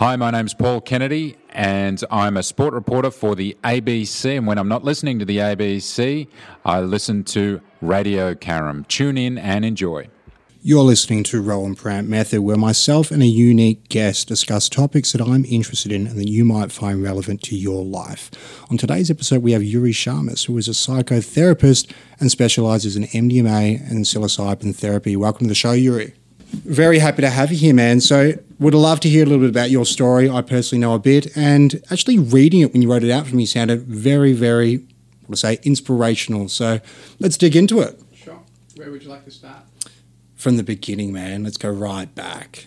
[0.00, 4.38] Hi, my name's Paul Kennedy, and I'm a sport reporter for the ABC.
[4.38, 6.26] And when I'm not listening to the ABC,
[6.64, 8.88] I listen to Radio Caram.
[8.88, 10.08] Tune in and enjoy.
[10.62, 15.20] You're listening to Rohan Parrant Method, where myself and a unique guest discuss topics that
[15.20, 18.30] I'm interested in and that you might find relevant to your life.
[18.70, 23.90] On today's episode, we have Yury Shamis, who is a psychotherapist and specializes in MDMA
[23.90, 25.14] and psilocybin therapy.
[25.14, 26.14] Welcome to the show, Yury.
[26.52, 28.00] Very happy to have you here, man.
[28.00, 30.28] So, would love to hear a little bit about your story.
[30.28, 33.36] I personally know a bit, and actually reading it when you wrote it out for
[33.36, 34.78] me sounded very, very,
[35.26, 36.48] what to say, inspirational.
[36.48, 36.80] So,
[37.18, 38.00] let's dig into it.
[38.14, 38.40] Sure.
[38.76, 39.64] Where would you like to start?
[40.40, 41.44] from the beginning, man.
[41.44, 42.66] Let's go right back.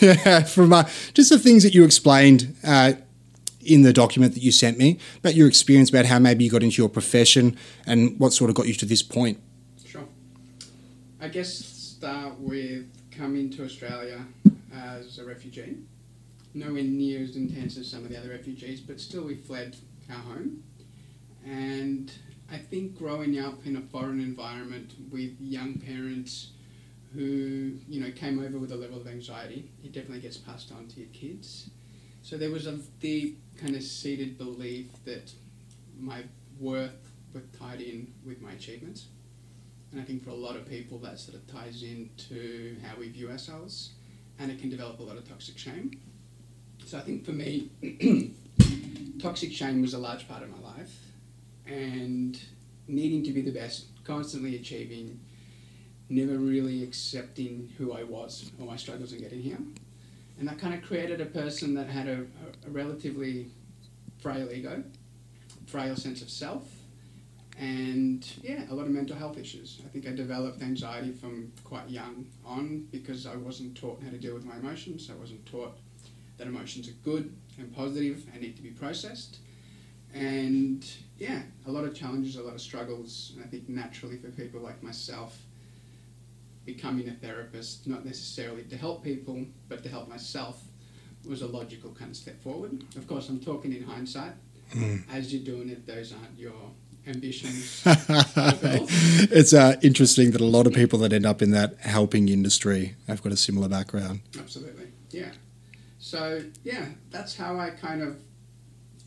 [0.00, 2.94] yeah, from uh, just the things that you explained uh,
[3.60, 6.62] in the document that you sent me about your experience, about how maybe you got
[6.62, 7.56] into your profession
[7.86, 9.38] and what sort of got you to this point.
[9.84, 10.08] Sure.
[11.20, 14.24] I guess start with coming into Australia
[14.74, 15.76] as a refugee.
[16.54, 19.76] Nowhere near as intense as some of the other refugees, but still we fled
[20.10, 20.64] our home.
[21.44, 22.12] And
[22.50, 26.50] I think growing up in a foreign environment with young parents
[27.14, 29.68] who you know came over with a level of anxiety.
[29.84, 31.70] It definitely gets passed on to your kids.
[32.22, 35.32] So there was a deep kind of seated belief that
[35.98, 36.24] my
[36.58, 39.06] worth was tied in with my achievements.
[39.92, 43.08] And I think for a lot of people that sort of ties into how we
[43.08, 43.90] view ourselves
[44.38, 46.00] and it can develop a lot of toxic shame.
[46.86, 47.70] So I think for me,
[49.20, 50.96] toxic shame was a large part of my life
[51.66, 52.40] and
[52.86, 55.20] needing to be the best, constantly achieving,
[56.08, 59.58] never really accepting who I was or my struggles in getting here.
[60.38, 62.24] And that kind of created a person that had a,
[62.66, 63.50] a relatively
[64.20, 64.82] frail ego,
[65.66, 66.64] frail sense of self,
[67.60, 69.82] and yeah, a lot of mental health issues.
[69.84, 74.16] I think I developed anxiety from quite young on because I wasn't taught how to
[74.16, 75.10] deal with my emotions.
[75.12, 75.76] I wasn't taught
[76.38, 79.40] that emotions are good and positive and need to be processed.
[80.14, 83.32] And yeah, a lot of challenges, a lot of struggles.
[83.36, 85.38] And I think naturally for people like myself,
[86.64, 90.62] becoming a therapist, not necessarily to help people, but to help myself,
[91.28, 92.82] was a logical kind of step forward.
[92.96, 94.32] Of course, I'm talking in hindsight.
[94.72, 95.02] Mm.
[95.12, 96.54] As you're doing it, those aren't your
[97.10, 97.82] ambitions.
[97.86, 102.94] it's uh, interesting that a lot of people that end up in that helping industry
[103.06, 104.20] have got a similar background.
[104.38, 105.30] Absolutely, yeah.
[105.98, 108.16] So, yeah, that's how I kind of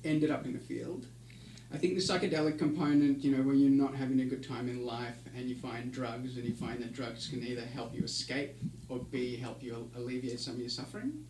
[0.04, 1.08] ended up in the field.
[1.74, 4.86] I think the psychedelic component, you know, when you're not having a good time in
[4.86, 8.56] life and you find drugs and you find that drugs can either help you escape
[8.90, 11.26] or B, help you alleviate some of your suffering.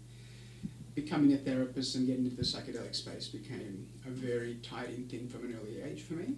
[0.96, 5.30] Becoming a therapist and getting into the psychedelic space became a very tied in thing
[5.30, 6.36] from an early age for me.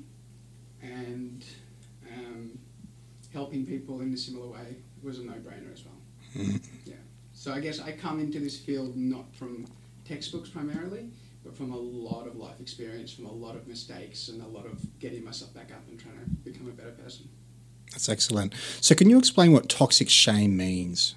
[0.82, 1.44] And
[2.12, 2.58] um,
[3.34, 6.54] helping people in a similar way was a no brainer as well.
[6.86, 6.96] Yeah.
[7.34, 9.66] So I guess I come into this field not from
[10.06, 11.10] textbooks primarily
[11.46, 14.66] but from a lot of life experience, from a lot of mistakes, and a lot
[14.66, 17.30] of getting myself back up and trying to become a better person.
[17.92, 18.56] That's excellent.
[18.82, 21.14] So, can you explain what toxic shame means?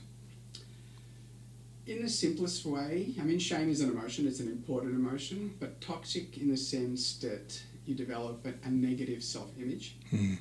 [1.87, 5.81] In the simplest way, I mean, shame is an emotion, it's an important emotion, but
[5.81, 9.97] toxic in the sense that you develop a, a negative self image.
[10.13, 10.39] Mm.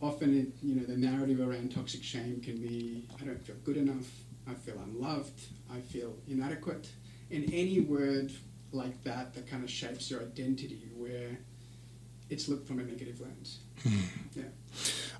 [0.00, 3.76] Often, it, you know, the narrative around toxic shame can be I don't feel good
[3.76, 4.10] enough,
[4.48, 5.40] I feel unloved,
[5.72, 6.88] I feel inadequate.
[7.30, 8.32] In any word
[8.72, 11.38] like that that kind of shapes your identity where
[12.30, 13.58] it's looked from a negative lens.
[13.82, 13.98] Hmm.
[14.34, 14.44] Yeah.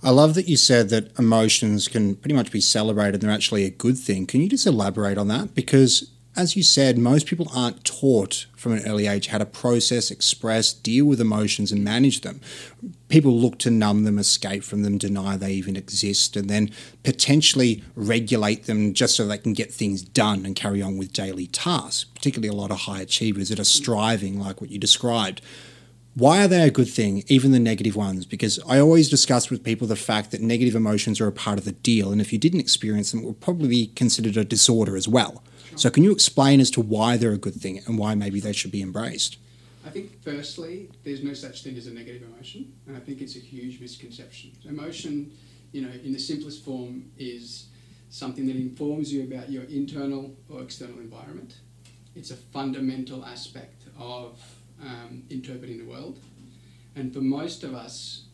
[0.02, 3.64] I love that you said that emotions can pretty much be celebrated and they're actually
[3.64, 4.26] a good thing.
[4.26, 5.54] Can you just elaborate on that?
[5.54, 10.10] Because as you said, most people aren't taught from an early age how to process,
[10.10, 12.41] express, deal with emotions, and manage them.
[13.09, 16.70] People look to numb them, escape from them, deny they even exist, and then
[17.03, 21.47] potentially regulate them just so they can get things done and carry on with daily
[21.48, 25.43] tasks, particularly a lot of high achievers that are striving, like what you described.
[26.14, 28.25] Why are they a good thing, even the negative ones?
[28.25, 31.64] Because I always discuss with people the fact that negative emotions are a part of
[31.64, 34.96] the deal, and if you didn't experience them, it would probably be considered a disorder
[34.96, 35.43] as well.
[35.76, 38.52] So, can you explain as to why they're a good thing and why maybe they
[38.52, 39.38] should be embraced?
[39.84, 43.36] I think, firstly, there's no such thing as a negative emotion, and I think it's
[43.36, 44.52] a huge misconception.
[44.64, 45.32] Emotion,
[45.72, 47.66] you know, in the simplest form, is
[48.10, 51.56] something that informs you about your internal or external environment.
[52.14, 54.38] It's a fundamental aspect of
[54.82, 56.20] um, interpreting the world.
[56.94, 58.24] And for most of us,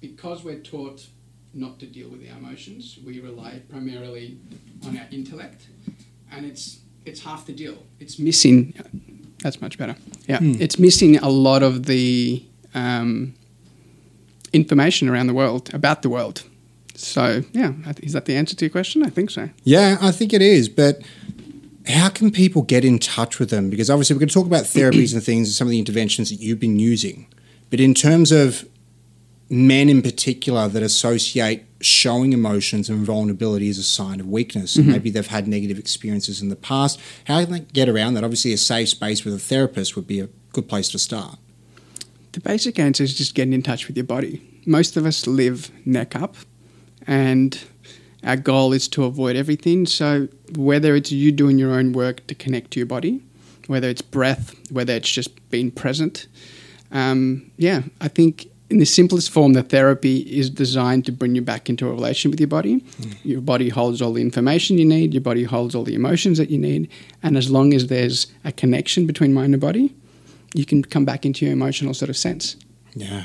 [0.00, 1.06] because we're taught
[1.52, 4.38] not to deal with our emotions, we rely primarily
[4.86, 5.66] on our intellect,
[6.32, 7.78] and it's it's half the deal.
[8.00, 8.74] It's missing.
[9.42, 9.96] That's much better.
[10.26, 10.60] Yeah, mm.
[10.60, 12.44] it's missing a lot of the
[12.74, 13.34] um,
[14.52, 16.42] information around the world about the world.
[16.94, 17.72] So yeah,
[18.02, 19.04] is that the answer to your question?
[19.04, 19.50] I think so.
[19.64, 20.68] Yeah, I think it is.
[20.68, 21.02] But
[21.86, 23.70] how can people get in touch with them?
[23.70, 26.30] Because obviously we're going to talk about therapies and things and some of the interventions
[26.30, 27.26] that you've been using.
[27.70, 28.66] But in terms of
[29.48, 34.86] men in particular that associate showing emotions and vulnerability as a sign of weakness, and
[34.88, 38.24] maybe they've had negative experiences in the past, how can they get around that?
[38.24, 41.38] Obviously, a safe space with a therapist would be a good place to start.
[42.32, 44.42] The basic answer is just getting in touch with your body.
[44.66, 46.36] Most of us live neck up,
[47.06, 47.58] and
[48.24, 49.86] our goal is to avoid everything.
[49.86, 53.22] So, whether it's you doing your own work to connect to your body,
[53.68, 56.26] whether it's breath, whether it's just being present,
[56.90, 61.42] um, yeah, I think in the simplest form, the therapy is designed to bring you
[61.42, 62.80] back into a relation with your body.
[62.80, 63.16] Mm.
[63.24, 66.50] Your body holds all the information you need, your body holds all the emotions that
[66.50, 66.90] you need,
[67.22, 69.94] and as long as there's a connection between mind and body,
[70.54, 72.56] you can come back into your emotional sort of sense.
[72.94, 73.24] Yeah.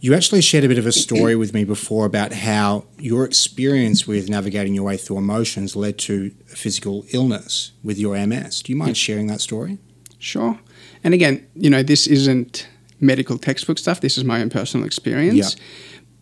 [0.00, 4.06] You actually shared a bit of a story with me before about how your experience
[4.06, 8.62] with navigating your way through emotions led to a physical illness with your MS.
[8.62, 9.78] Do you mind sharing that story?
[10.18, 10.58] Sure.
[11.02, 12.68] And again, you know, this isn't
[13.04, 14.00] medical textbook stuff.
[14.00, 15.54] This is my own personal experience.
[15.54, 15.64] Yeah.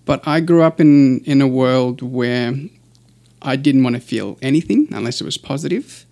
[0.05, 2.55] But I grew up in, in a world where
[3.40, 6.06] I didn't want to feel anything unless it was positive.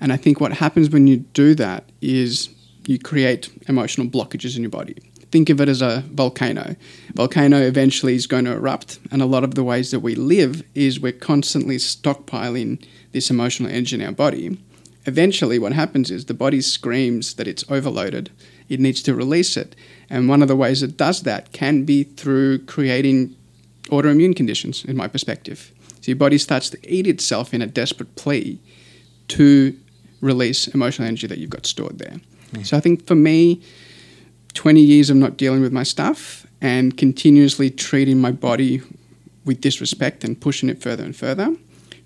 [0.00, 2.48] And I think what happens when you do that is
[2.86, 4.96] you create emotional blockages in your body.
[5.30, 6.76] Think of it as a volcano.
[7.14, 10.62] Volcano eventually is going to erupt, and a lot of the ways that we live
[10.74, 14.58] is we're constantly stockpiling this emotional energy in our body.
[15.06, 18.30] Eventually, what happens is the body screams that it's overloaded,
[18.68, 19.74] it needs to release it.
[20.12, 23.34] And one of the ways it does that can be through creating
[23.84, 25.72] autoimmune conditions, in my perspective.
[26.02, 28.60] So your body starts to eat itself in a desperate plea
[29.28, 29.74] to
[30.20, 32.20] release emotional energy that you've got stored there.
[32.54, 32.62] Hmm.
[32.62, 33.62] So I think for me,
[34.52, 38.82] 20 years of not dealing with my stuff and continuously treating my body
[39.46, 41.56] with disrespect and pushing it further and further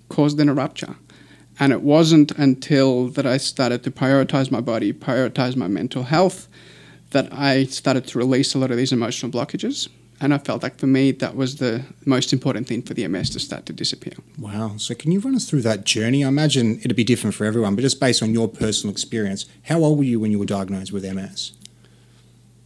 [0.07, 0.95] caused then a rupture.
[1.59, 6.47] And it wasn't until that I started to prioritize my body, prioritize my mental health,
[7.11, 9.89] that I started to release a lot of these emotional blockages.
[10.19, 13.29] And I felt like for me, that was the most important thing for the MS
[13.31, 14.13] to start to disappear.
[14.39, 14.77] Wow.
[14.77, 16.25] So, can you run us through that journey?
[16.25, 19.83] I imagine it'd be different for everyone, but just based on your personal experience, how
[19.83, 21.51] old were you when you were diagnosed with MS?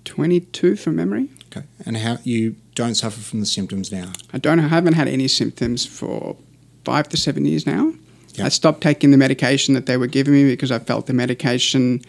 [0.05, 1.29] 22 from memory.
[1.47, 1.65] Okay.
[1.85, 4.13] And how you don't suffer from the symptoms now?
[4.31, 6.37] I don't I haven't had any symptoms for
[6.85, 7.93] five to seven years now.
[8.35, 8.45] Yeah.
[8.45, 12.01] I stopped taking the medication that they were giving me because I felt the medication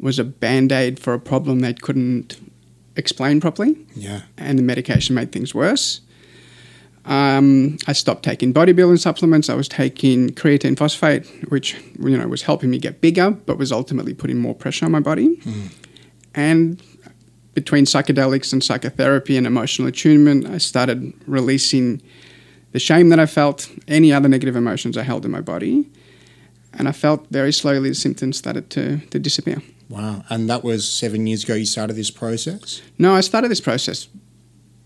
[0.00, 2.38] was a band aid for a problem they couldn't
[2.96, 4.22] explain properly, Yeah.
[4.36, 6.00] and the medication made things worse.
[7.06, 9.48] Um, I stopped taking bodybuilding supplements.
[9.48, 13.72] I was taking creatine phosphate, which you know was helping me get bigger, but was
[13.72, 15.40] ultimately putting more pressure on my body.
[16.34, 16.80] And
[17.54, 22.02] between psychedelics and psychotherapy and emotional attunement, I started releasing
[22.72, 25.88] the shame that I felt, any other negative emotions I held in my body.
[26.74, 29.60] And I felt very slowly the symptoms started to, to disappear.
[29.90, 30.24] Wow.
[30.30, 32.80] And that was seven years ago you started this process?
[32.96, 34.08] No, I started this process.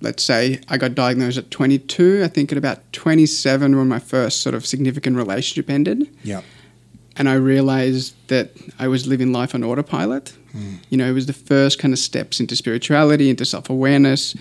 [0.00, 2.22] Let's say I got diagnosed at 22.
[2.24, 6.08] I think at about 27 when my first sort of significant relationship ended.
[6.24, 6.42] Yeah.
[7.16, 10.32] and I realized that I was living life on autopilot.
[10.52, 10.76] Hmm.
[10.90, 14.34] You know, it was the first kind of steps into spirituality, into self awareness.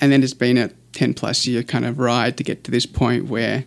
[0.00, 2.86] And then it's been a 10 plus year kind of ride to get to this
[2.86, 3.64] point where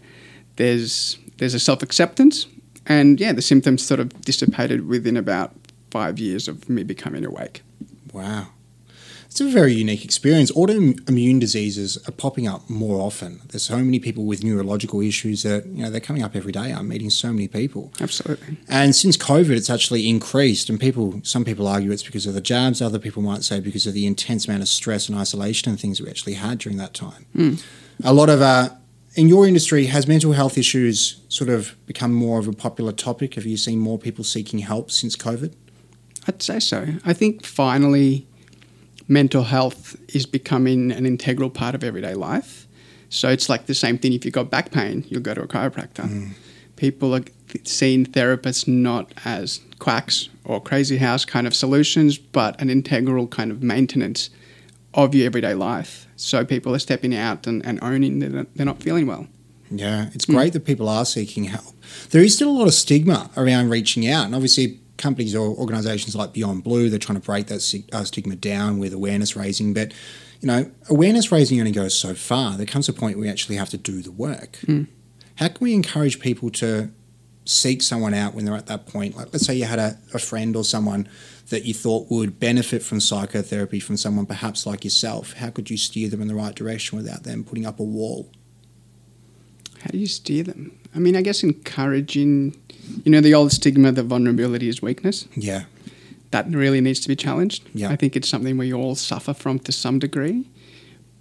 [0.58, 2.46] there's there's a self acceptance.
[2.86, 5.54] And yeah, the symptoms sort of dissipated within about
[5.92, 7.62] five years of me becoming awake.
[8.14, 8.48] Wow.
[9.26, 10.52] It's a very unique experience.
[10.54, 13.42] Autoimmune diseases are popping up more often.
[13.50, 16.72] There's so many people with neurological issues that, you know, they're coming up every day.
[16.72, 17.94] I'm meeting so many people.
[18.02, 18.58] Absolutely.
[18.68, 20.68] And since COVID, it's actually increased.
[20.68, 22.82] And people, some people argue it's because of the jabs.
[22.82, 26.02] Other people might say because of the intense amount of stress and isolation and things
[26.02, 27.28] we actually had during that time.
[28.04, 28.70] A lot of, uh,
[29.14, 33.36] in your industry, has mental health issues sort of become more of a popular topic?
[33.36, 35.54] Have you seen more people seeking help since COVID?
[36.30, 36.86] I'd say so.
[37.04, 38.28] I think finally
[39.08, 42.68] mental health is becoming an integral part of everyday life.
[43.10, 45.48] So it's like the same thing if you've got back pain, you'll go to a
[45.48, 46.08] chiropractor.
[46.08, 46.34] Mm.
[46.76, 47.24] People are
[47.64, 53.50] seeing therapists not as quacks or crazy house kind of solutions, but an integral kind
[53.50, 54.30] of maintenance
[54.94, 56.08] of your everyday life.
[56.16, 59.28] So people are stepping out and, and owning that they're not feeling well.
[59.72, 60.54] Yeah, it's great mm.
[60.54, 61.74] that people are seeking help.
[62.12, 66.16] There is still a lot of stigma around reaching out, and obviously, companies or organisations
[66.16, 69.74] like Beyond Blue they're trying to break that uh, stigma down with awareness raising.
[69.74, 69.94] But
[70.42, 72.56] you know, awareness raising only goes so far.
[72.56, 74.60] There comes a point where we actually have to do the work.
[75.36, 76.92] How can we encourage people to
[77.46, 79.18] seek someone out when they're at that point?
[79.18, 81.10] Like, let's say you had a, a friend or someone
[81.50, 85.34] that you thought would benefit from psychotherapy from someone perhaps like yourself.
[85.34, 88.30] How could you steer them in the right direction without them putting up a wall?
[89.82, 90.78] How do you steer them?
[90.96, 92.56] I mean, I guess encouraging,
[93.04, 95.28] you know, the old stigma that vulnerability is weakness.
[95.36, 95.66] Yeah.
[96.32, 97.68] That really needs to be challenged.
[97.74, 97.90] Yeah.
[97.90, 100.46] I think it's something we all suffer from to some degree.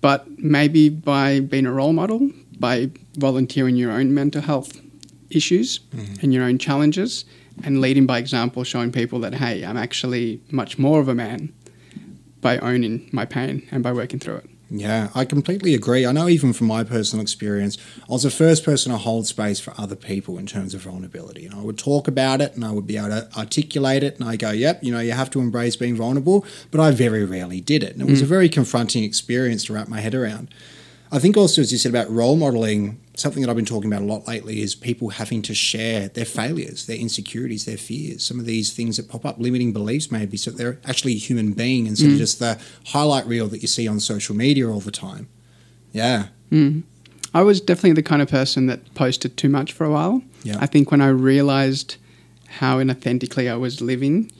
[0.01, 4.81] But maybe by being a role model, by volunteering your own mental health
[5.31, 6.15] issues mm-hmm.
[6.23, 7.25] and your own challenges,
[7.65, 11.53] and leading by example, showing people that, hey, I'm actually much more of a man
[12.41, 14.51] by owning my pain and by working through it.
[14.71, 16.05] Yeah, I completely agree.
[16.05, 19.61] I know even from my personal experience, I was the first person to hold space
[19.61, 21.47] for other people in terms of vulnerability.
[21.47, 24.19] And I would talk about it and I would be able to articulate it.
[24.21, 26.45] And I go, yep, you know, you have to embrace being vulnerable.
[26.71, 27.95] But I very rarely did it.
[27.95, 28.25] And it was mm.
[28.25, 30.49] a very confronting experience to wrap my head around.
[31.11, 34.03] I think also, as you said about role modeling, something that I've been talking about
[34.03, 38.39] a lot lately is people having to share their failures, their insecurities, their fears, some
[38.39, 41.87] of these things that pop up, limiting beliefs maybe, so they're actually a human being
[41.87, 42.19] instead of mm.
[42.19, 45.29] just the highlight reel that you see on social media all the time.
[45.93, 46.29] Yeah.
[46.51, 46.83] Mm.
[47.35, 50.23] I was definitely the kind of person that posted too much for a while.
[50.43, 50.59] Yeah.
[50.61, 51.97] I think when I realized
[52.49, 54.31] how inauthentically I was living,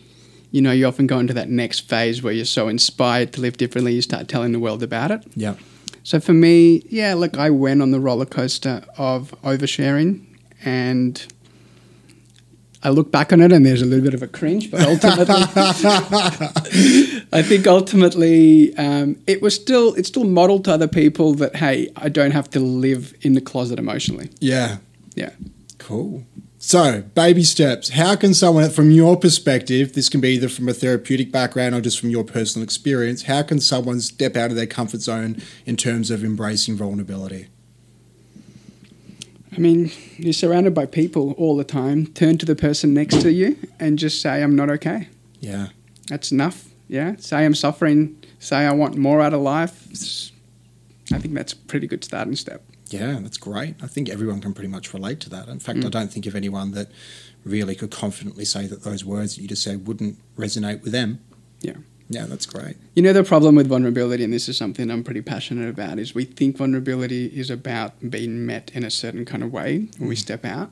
[0.51, 3.57] you know, you often go into that next phase where you're so inspired to live
[3.57, 5.23] differently, you start telling the world about it.
[5.35, 5.55] Yeah.
[6.09, 10.25] So for me, yeah, look, I went on the roller coaster of oversharing
[10.65, 11.23] and
[12.83, 15.27] I look back on it and there's a little bit of a cringe, but ultimately,
[17.31, 21.93] I think ultimately um, it was still it still modeled to other people that hey,
[21.95, 24.31] I don't have to live in the closet emotionally.
[24.41, 24.79] Yeah.
[25.15, 25.33] Yeah.
[25.77, 26.25] Cool.
[26.61, 27.91] So, baby steps.
[27.91, 31.81] How can someone, from your perspective, this can be either from a therapeutic background or
[31.81, 35.77] just from your personal experience, how can someone step out of their comfort zone in
[35.77, 37.47] terms of embracing vulnerability?
[39.53, 42.07] I mean, you're surrounded by people all the time.
[42.09, 45.09] Turn to the person next to you and just say, I'm not okay.
[45.41, 45.69] Yeah.
[46.09, 46.67] That's enough.
[46.89, 47.17] Yeah.
[47.19, 48.21] Say I'm suffering.
[48.41, 50.33] Say I want more out of life.
[51.13, 52.63] I think that's a pretty good starting step.
[52.89, 53.77] Yeah, that's great.
[53.83, 55.49] I think everyone can pretty much relate to that.
[55.49, 55.91] In fact, I mm.
[55.91, 56.91] don't think of anyone that
[57.45, 61.21] really could confidently say that those words that you just said wouldn't resonate with them.
[61.61, 61.77] Yeah.
[62.11, 62.77] Yeah, that's great.
[62.95, 66.15] You know, the problem with vulnerability, and this is something I'm pretty passionate about, is
[66.15, 70.15] we think vulnerability is about being met in a certain kind of way when we
[70.15, 70.19] mm.
[70.19, 70.71] step out.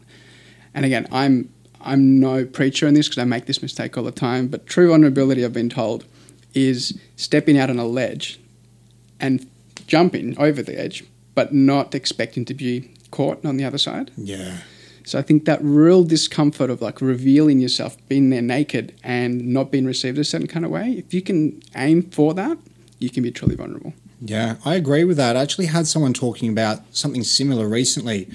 [0.73, 4.11] And again, I'm I'm no preacher in this because I make this mistake all the
[4.11, 4.49] time.
[4.49, 6.05] But true vulnerability, I've been told,
[6.55, 8.41] is stepping out on a ledge
[9.21, 9.47] and
[9.87, 11.05] jumping over the edge,
[11.37, 14.11] but not expecting to be caught on the other side.
[14.17, 14.59] Yeah.
[15.05, 19.71] So I think that real discomfort of like revealing yourself, being there naked and not
[19.71, 22.59] being received a certain kind of way, if you can aim for that,
[22.99, 23.93] you can be truly vulnerable.
[24.21, 25.37] Yeah, I agree with that.
[25.37, 28.29] I actually had someone talking about something similar recently.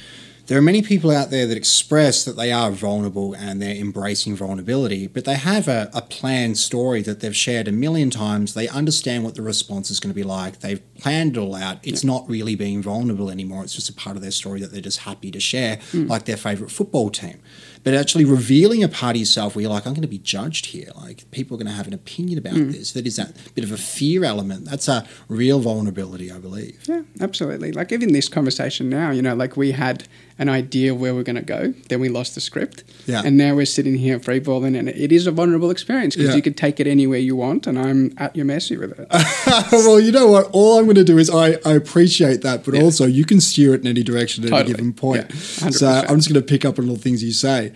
[0.51, 4.36] There are many people out there that express that they are vulnerable and they're embracing
[4.36, 8.53] vulnerability, but they have a, a planned story that they've shared a million times.
[8.53, 10.60] They understand what the response is going to be like.
[10.60, 11.77] They've planned it all out.
[11.84, 13.63] It's not really being vulnerable anymore.
[13.63, 16.08] It's just a part of their story that they're just happy to share, hmm.
[16.08, 17.39] like their favorite football team.
[17.84, 20.68] But actually revealing a part of yourself where you're like, I'm going to be judged
[20.68, 20.90] here.
[20.96, 22.72] Like people are going to have an opinion about hmm.
[22.72, 22.92] this.
[22.94, 24.66] That is that bit of a fear element.
[24.66, 26.84] That's a real vulnerability, I believe.
[26.88, 27.72] Yeah, absolutely.
[27.72, 30.08] Like even this conversation now, you know, like we had
[30.42, 33.22] an idea where we're going to go, then we lost the script, Yeah.
[33.24, 36.36] and now we're sitting here freeballing, and it is a vulnerable experience because Yeah.
[36.36, 39.08] you could take it anywhere you want, and I'm at your mercy with it.
[39.72, 40.50] well, you know what?
[40.52, 43.76] All I'm going to do is I, I appreciate that, but also you can steer
[43.76, 45.28] it in any direction at any given point.
[45.30, 47.71] Yeah, so I'm just going to pick up on all the things you say.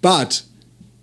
[0.00, 0.42] But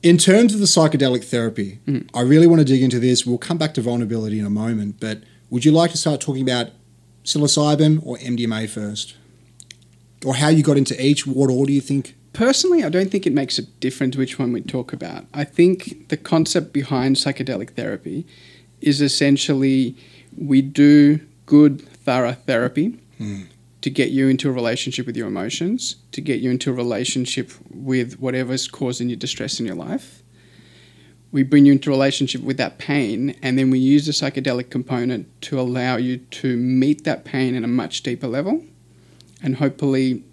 [0.01, 2.07] in terms of the psychedelic therapy, mm.
[2.13, 3.25] I really want to dig into this.
[3.25, 6.43] We'll come back to vulnerability in a moment, but would you like to start talking
[6.43, 6.71] about
[7.23, 9.15] psilocybin or MDMA first?
[10.25, 11.25] Or how you got into each?
[11.27, 12.15] What order do you think?
[12.33, 15.25] Personally, I don't think it makes a difference which one we talk about.
[15.33, 18.25] I think the concept behind psychedelic therapy
[18.81, 19.95] is essentially
[20.37, 23.43] we do good, thorough therapy hmm.
[23.83, 27.51] To get you into a relationship with your emotions, to get you into a relationship
[27.69, 30.23] with whatever's causing you distress in your life.
[31.33, 34.69] We bring you into a relationship with that pain, and then we use the psychedelic
[34.69, 38.63] component to allow you to meet that pain in a much deeper level
[39.41, 40.23] and hopefully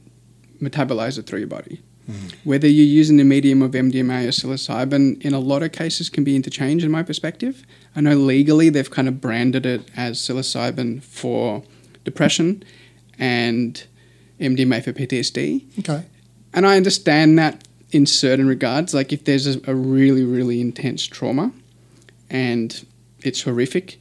[0.63, 1.83] metabolize it through your body.
[2.09, 2.49] Mm-hmm.
[2.49, 6.23] Whether you're using the medium of MDMA or psilocybin, in a lot of cases, can
[6.23, 6.85] be interchanged.
[6.85, 7.67] In my perspective,
[7.97, 11.65] I know legally they've kind of branded it as psilocybin for
[12.05, 12.63] depression
[13.21, 13.87] and
[14.41, 16.03] MDMA for PTSD, Okay.
[16.55, 18.95] and I understand that in certain regards.
[18.95, 21.53] Like if there's a, a really, really intense trauma
[22.31, 22.85] and
[23.23, 23.99] it's horrific,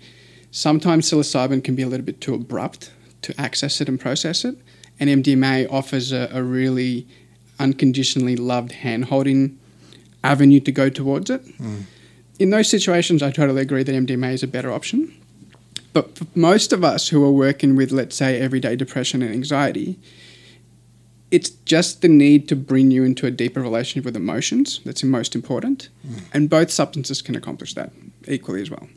[0.51, 2.91] sometimes psilocybin can be a little bit too abrupt
[3.23, 4.55] to access it and process it.
[4.99, 7.07] And MDMA offers a, a really
[7.59, 9.57] unconditionally loved hand holding
[10.23, 11.45] avenue to go towards it.
[11.57, 11.83] Mm.
[12.39, 15.13] In those situations, I totally agree that MDMA is a better option.
[15.93, 19.97] But for most of us who are working with, let's say, everyday depression and anxiety,
[21.31, 25.35] it's just the need to bring you into a deeper relationship with emotions that's most
[25.35, 25.89] important.
[26.01, 26.17] Hmm.
[26.33, 27.91] And both substances can accomplish that
[28.27, 28.87] equally as well.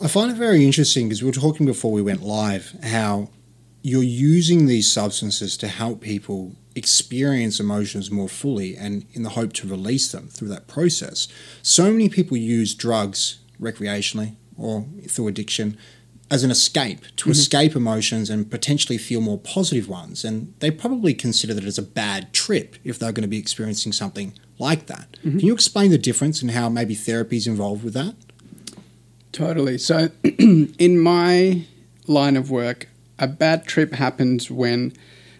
[0.00, 3.30] I find it very interesting because we were talking before we went live how
[3.82, 9.52] you're using these substances to help people experience emotions more fully and in the hope
[9.52, 11.28] to release them through that process.
[11.62, 15.76] So many people use drugs recreationally or through addiction
[16.30, 17.30] as an escape to mm-hmm.
[17.30, 20.24] escape emotions and potentially feel more positive ones.
[20.24, 23.92] And they probably consider that as a bad trip if they're going to be experiencing
[23.92, 25.12] something like that.
[25.18, 25.38] Mm-hmm.
[25.38, 28.14] Can you explain the difference and how maybe therapy is involved with that?
[29.32, 29.78] Totally.
[29.78, 31.64] So, in my
[32.06, 32.88] line of work,
[33.18, 34.92] a bad trip happens when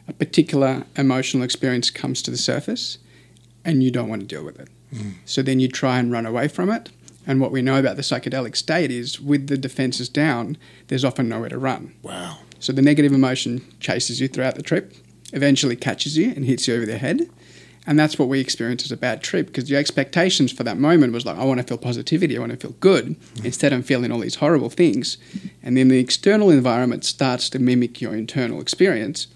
[0.09, 2.99] a particular emotional experience comes to the surface
[3.64, 4.69] and you don't want to deal with it.
[4.93, 5.14] Mm.
[5.25, 6.91] So then you try and run away from it.
[7.26, 11.28] And what we know about the psychedelic state is with the defenses down, there's often
[11.28, 11.95] nowhere to run.
[12.02, 12.38] Wow.
[12.59, 14.95] So the negative emotion chases you throughout the trip,
[15.33, 17.28] eventually catches you and hits you over the head.
[17.87, 21.12] And that's what we experience as a bad trip because your expectations for that moment
[21.12, 23.16] was like, I want to feel positivity, I want to feel good.
[23.45, 25.19] Instead, I'm feeling all these horrible things.
[25.62, 29.26] And then the external environment starts to mimic your internal experience,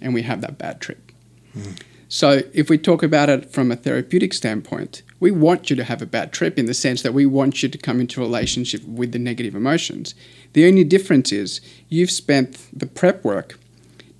[0.00, 1.12] and we have that bad trip.
[1.52, 1.72] Hmm.
[2.08, 6.00] So, if we talk about it from a therapeutic standpoint, we want you to have
[6.00, 8.84] a bad trip in the sense that we want you to come into a relationship
[8.84, 10.14] with the negative emotions.
[10.52, 13.58] The only difference is you've spent the prep work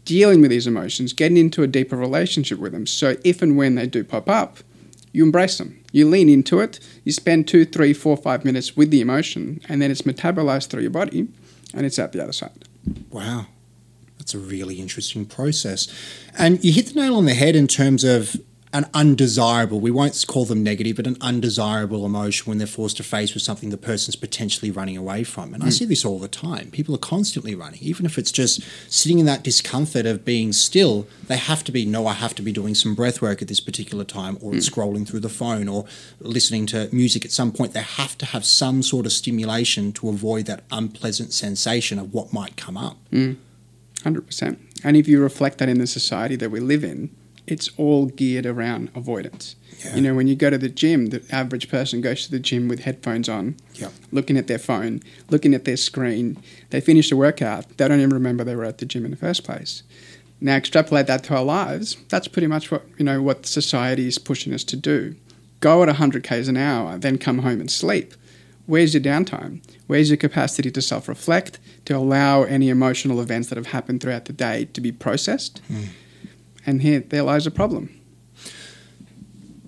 [0.05, 2.87] dealing with these emotions, getting into a deeper relationship with them.
[2.87, 4.59] So, if and when they do pop up,
[5.12, 5.83] you embrace them.
[5.93, 6.81] You lean into it.
[7.05, 10.83] You spend two, three, four, five minutes with the emotion, and then it's metabolized through
[10.83, 11.28] your body,
[11.75, 12.64] and it's out the other side.
[13.11, 13.47] Wow.
[14.19, 15.88] That's a really interesting process.
[16.37, 18.37] And you hit the nail on the head in terms of
[18.72, 23.02] an undesirable, we won't call them negative, but an undesirable emotion when they're forced to
[23.02, 25.54] face with something the person's potentially running away from.
[25.54, 25.70] And I hmm.
[25.70, 26.70] see this all the time.
[26.70, 31.07] People are constantly running, even if it's just sitting in that discomfort of being still,
[31.26, 33.61] they have to be, no, I have to be doing some breath work at this
[33.61, 35.87] particular time, or it's scrolling through the phone, or
[36.20, 37.72] listening to music at some point.
[37.72, 42.33] They have to have some sort of stimulation to avoid that unpleasant sensation of what
[42.33, 42.96] might come up.
[43.11, 43.35] Hmm.
[44.02, 44.59] 100%.
[44.85, 47.11] And if you reflect that in the society that we live in,
[47.48, 49.56] it's all geared around avoidance.
[49.84, 49.96] Yeah.
[49.96, 52.68] You know, when you go to the gym, the average person goes to the gym
[52.68, 53.56] with headphones on,
[54.12, 56.37] looking at their phone, looking at their screen.
[56.70, 59.16] They finish the workout, they don't even remember they were at the gym in the
[59.16, 59.82] first place.
[60.40, 61.96] Now extrapolate that to our lives.
[62.08, 65.16] That's pretty much what you know what society is pushing us to do.
[65.61, 68.14] Go at 100 k's an hour, then come home and sleep.
[68.66, 69.62] Where's your downtime?
[69.87, 74.32] Where's your capacity to self-reflect, to allow any emotional events that have happened throughout the
[74.32, 75.61] day to be processed?
[75.68, 75.84] Hmm.
[76.68, 77.88] And here, there lies a problem.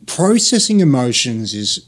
[0.07, 1.87] processing emotions is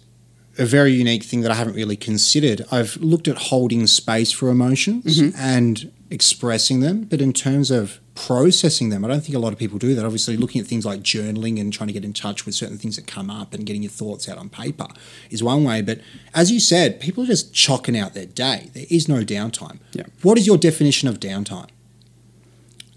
[0.57, 2.65] a very unique thing that I haven't really considered.
[2.71, 5.39] I've looked at holding space for emotions mm-hmm.
[5.39, 9.59] and expressing them, but in terms of processing them, I don't think a lot of
[9.59, 10.05] people do that.
[10.05, 12.97] Obviously, looking at things like journaling and trying to get in touch with certain things
[12.97, 14.87] that come up and getting your thoughts out on paper
[15.29, 15.83] is one way.
[15.83, 16.01] But
[16.33, 18.71] as you said, people are just chocking out their day.
[18.73, 19.79] There is no downtime.
[19.93, 20.05] Yeah.
[20.23, 21.69] What is your definition of downtime?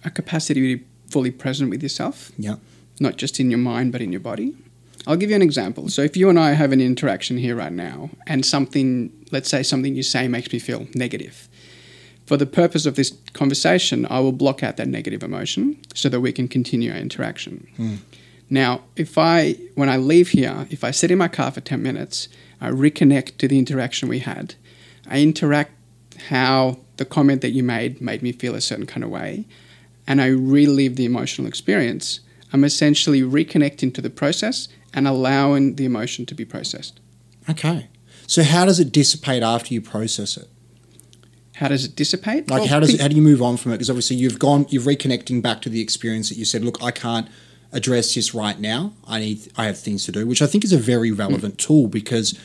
[0.06, 2.56] A capacity fully present with yourself, Yeah.
[3.00, 4.56] not just in your mind, but in your body.
[5.08, 5.90] I'll give you an example.
[5.90, 9.62] So, if you and I have an interaction here right now, and something, let's say
[9.62, 11.48] something you say makes me feel negative,
[12.26, 16.22] for the purpose of this conversation, I will block out that negative emotion so that
[16.22, 17.68] we can continue our interaction.
[17.78, 17.96] Hmm.
[18.50, 21.82] Now, if I, when I leave here, if I sit in my car for 10
[21.84, 22.28] minutes,
[22.60, 24.56] I reconnect to the interaction we had,
[25.08, 25.72] I interact
[26.30, 29.46] how the comment that you made made me feel a certain kind of way,
[30.08, 32.20] and I relive the emotional experience,
[32.54, 37.00] I'm essentially reconnecting to the process and allowing the emotion to be processed.
[37.50, 37.88] Okay.
[38.28, 40.48] So how does it dissipate after you process it?
[41.56, 42.50] How does it dissipate?
[42.50, 43.76] Like Well, how does think- it, how do you move on from it?
[43.76, 46.64] Because obviously you've gone, you're reconnecting back to the experience that you said.
[46.64, 47.28] Look, I can't
[47.72, 48.94] address this right now.
[49.08, 51.66] I need, I have things to do, which I think is a very relevant mm.
[51.66, 52.38] tool because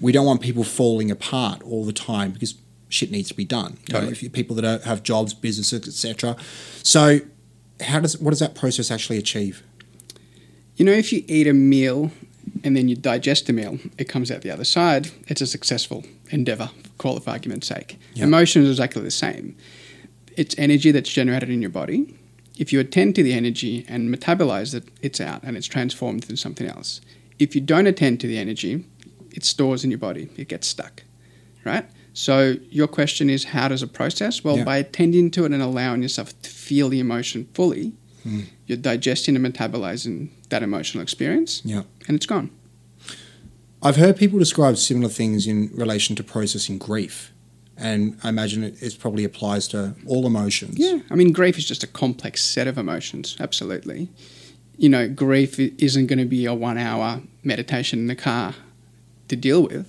[0.00, 2.54] we don't want people falling apart all the time because
[2.88, 3.78] shit needs to be done.
[3.88, 4.12] You know, Totally.
[4.12, 6.36] if you, people that are, have jobs, businesses, etc.
[6.82, 7.20] So,
[7.80, 9.62] how does what does that process actually achieve?
[10.76, 12.12] You know, if you eat a meal
[12.64, 15.10] and then you digest a meal, it comes out the other side.
[15.26, 17.98] It's a successful endeavor, call it for argument's sake.
[18.14, 18.24] Yeah.
[18.24, 19.56] Emotion is exactly the same.
[20.36, 22.16] It's energy that's generated in your body.
[22.58, 26.36] If you attend to the energy and metabolize it, it's out and it's transformed into
[26.36, 27.00] something else.
[27.38, 28.84] If you don't attend to the energy,
[29.32, 31.02] it stores in your body, it gets stuck,
[31.64, 31.88] right?
[32.18, 34.42] So your question is, how does it process?
[34.42, 34.64] Well, Yeah.
[34.64, 37.92] by attending to it and allowing yourself to feel the emotion fully,
[38.24, 38.40] hmm.
[38.66, 41.84] you're digesting and metabolizing that emotional experience, Yeah.
[42.08, 42.50] and it's gone.
[43.80, 47.32] I've heard people describe similar things in relation to processing grief,
[47.76, 50.76] and I imagine it, it probably applies to all emotions.
[50.76, 53.36] Yeah, I mean, grief is just a complex set of emotions.
[53.38, 54.08] Absolutely,
[54.76, 58.56] you know, grief isn't going to be a one hour meditation in the car
[59.28, 59.86] to deal with.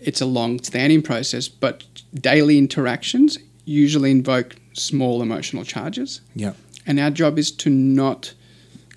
[0.00, 6.20] It's a long standing process, but daily interactions usually invoke small emotional charges.
[6.34, 6.52] Yeah.
[6.86, 8.34] And our job is to not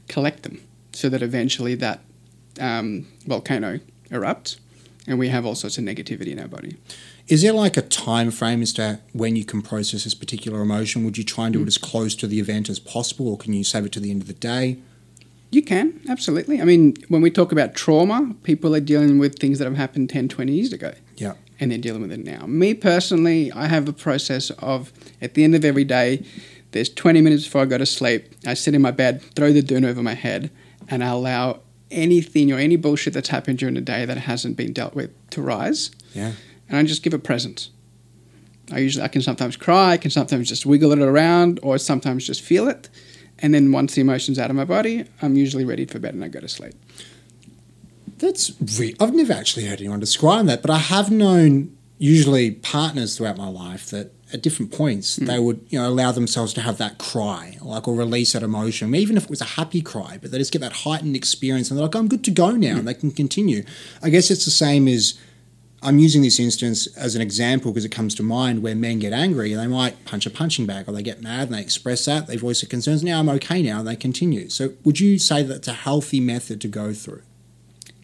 [0.08, 0.62] collect them
[0.94, 2.02] so that eventually that
[2.60, 4.58] um, volcano erupts
[5.08, 6.78] and we have all sorts of negativity in our body.
[7.28, 11.04] Is there like a time frame as to when you can process this particular emotion?
[11.06, 13.54] Would you try and do it as close to the event as possible, or can
[13.54, 14.78] you save it to the end of the day?
[15.52, 16.60] You can, absolutely.
[16.60, 20.10] I mean, when we talk about trauma, people are dealing with things that have happened
[20.10, 20.94] 10, 20 years ago.
[21.16, 21.34] Yeah.
[21.60, 22.46] And they're dealing with it now.
[22.46, 26.26] Me personally, I have a process of at the end of every day,
[26.72, 29.62] there's 20 minutes before I go to sleep, I sit in my bed, throw the
[29.62, 30.52] dune over my head,
[30.90, 34.74] and I allow anything or any bullshit that's happened during the day that hasn't been
[34.74, 35.92] dealt with to rise.
[36.14, 36.34] Yeah.
[36.68, 37.70] And I just give it presence.
[38.72, 42.26] I usually I can sometimes cry, I can sometimes just wiggle it around, or sometimes
[42.26, 42.90] just feel it.
[43.40, 46.24] And then once the emotion's out of my body, I'm usually ready for bed and
[46.24, 46.74] I go to sleep.
[48.18, 53.18] That's re- I've never actually heard anyone describe that, but I have known usually partners
[53.18, 55.26] throughout my life that at different points hmm.
[55.26, 58.94] they would you know allow themselves to have that cry like or release that emotion
[58.94, 61.78] even if it was a happy cry but they just get that heightened experience and
[61.78, 62.80] they're like i'm good to go now hmm.
[62.80, 63.64] and they can continue.
[64.02, 65.18] I guess it's the same as
[65.86, 69.14] i'm using this instance as an example because it comes to mind where men get
[69.14, 72.06] angry and they might punch a punching bag or they get mad and they express
[72.06, 75.18] that they voice their concerns now i'm okay now and they continue so would you
[75.20, 77.22] say that's a healthy method to go through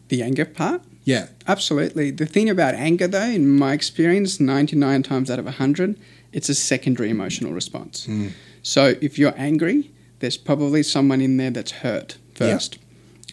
[0.09, 0.81] The anger part?
[1.03, 2.11] yeah Absolutely.
[2.11, 5.97] The thing about anger, though, in my experience, 99 times out of 100,
[6.31, 8.05] it's a secondary emotional response.
[8.05, 8.27] Hmm.
[8.61, 9.89] So if you're angry,
[10.19, 12.77] there's probably someone in there that's hurt first.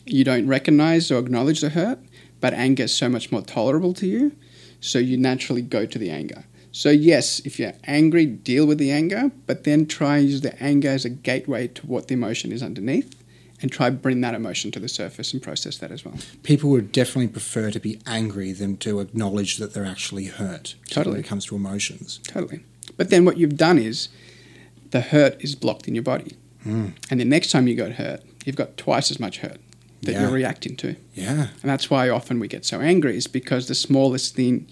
[0.07, 1.99] You don't recognize or acknowledge the hurt,
[2.41, 4.33] but anger is so much more tolerable to you,
[4.81, 6.45] so you naturally go to the anger.
[6.71, 10.61] So, yes, if you're angry, deal with the anger, but then try and use the
[10.63, 13.15] anger as a gateway to what the emotion is underneath
[13.61, 16.15] and try bring that emotion to the surface and process that as well.
[16.43, 20.77] people would definitely prefer to be angry than to acknowledge that they're actually hurt.
[20.89, 21.15] Totally.
[21.15, 22.21] When it comes to emotions.
[22.29, 22.61] Totally.
[22.97, 24.09] But then what you've done is
[24.91, 26.37] the hurt is blocked in your body.
[26.65, 26.93] Mm.
[27.11, 29.59] And the next time you got hurt, you've got twice as much hurt
[30.03, 30.23] that Yeah.
[30.23, 30.97] you're reacting to.
[31.15, 31.49] Yeah.
[31.63, 34.67] And that's why often we get so angry, is because the smallest thing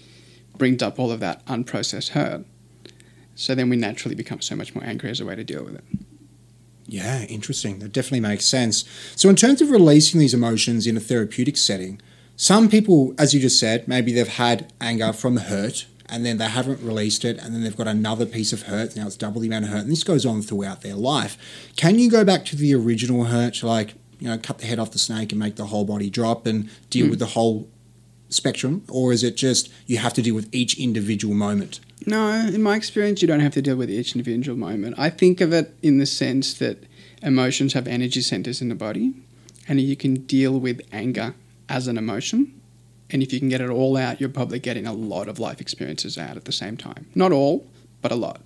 [0.57, 2.45] brings up all of that unprocessed hurt.
[3.35, 5.75] So then we naturally become so much more angry as a way to deal with
[5.75, 5.85] it.
[6.87, 7.81] Yeah, interesting.
[7.81, 8.85] That definitely makes sense.
[9.17, 12.01] So, in terms of releasing these emotions in a therapeutic setting,
[12.37, 16.39] some people, as you just said, maybe they've had anger from the hurt and then
[16.39, 18.95] they haven't released it and then they've got another piece of hurt.
[18.95, 19.81] Now it's double the amount of hurt.
[19.83, 21.37] And this goes on throughout their life.
[21.77, 24.93] Can you go back to the original hurt, like, you know, cut the head off
[24.93, 27.11] the snake and make the whole body drop and deal mm.
[27.11, 27.69] with the whole
[28.29, 28.85] spectrum?
[28.89, 31.81] Or is it just you have to deal with each individual moment?
[32.07, 34.97] No, in my experience, you don't have to deal with each individual moment.
[34.99, 36.85] I think of it in the sense that
[37.23, 39.15] emotions have energy centers in the body,
[39.67, 41.35] and you can deal with anger
[41.69, 42.61] as an emotion.
[43.11, 45.61] And if you can get it all out, you're probably getting a lot of life
[45.61, 47.07] experiences out at the same time.
[47.15, 47.67] Not all,
[48.03, 48.41] but a lot.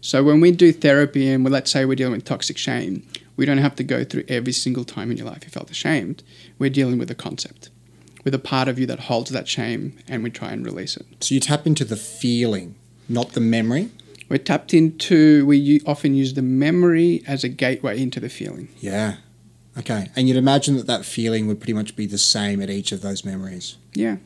[0.00, 3.46] So when we do therapy and well, let's say we're dealing with toxic shame, we
[3.46, 6.22] don't have to go through every single time in your life you felt ashamed.
[6.58, 7.70] We're dealing with a concept,
[8.24, 11.06] with a part of you that holds that shame, and we try and release it.
[11.20, 12.76] So you tap into the feeling,
[13.08, 13.90] not the memory.
[14.28, 18.68] We're tapped into, we often use the memory as a gateway into the feeling.
[18.80, 19.16] Yeah.
[19.78, 20.10] Okay.
[20.16, 23.02] And you'd imagine that that feeling would pretty much be the same at each of
[23.02, 23.76] those memories.
[23.94, 24.16] Yeah.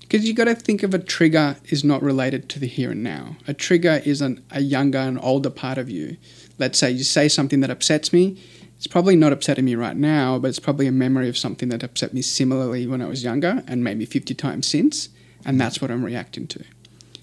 [0.00, 3.02] Because you've got to think of a trigger is not related to the here and
[3.02, 3.36] now.
[3.46, 6.16] A trigger is an, a younger and older part of you.
[6.58, 8.40] Let's say you say something that upsets me.
[8.76, 11.82] It's probably not upsetting me right now, but it's probably a memory of something that
[11.82, 15.08] upset me similarly when I was younger and maybe 50 times since.
[15.44, 16.64] And that's what I'm reacting to.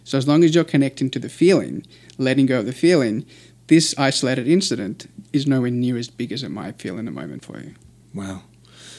[0.04, 1.86] So as long as you're connecting to the feeling,
[2.18, 3.26] letting go of the feeling,
[3.68, 7.44] this isolated incident is nowhere near as big as it might feel in the moment
[7.44, 7.74] for you.
[8.14, 8.44] Wow.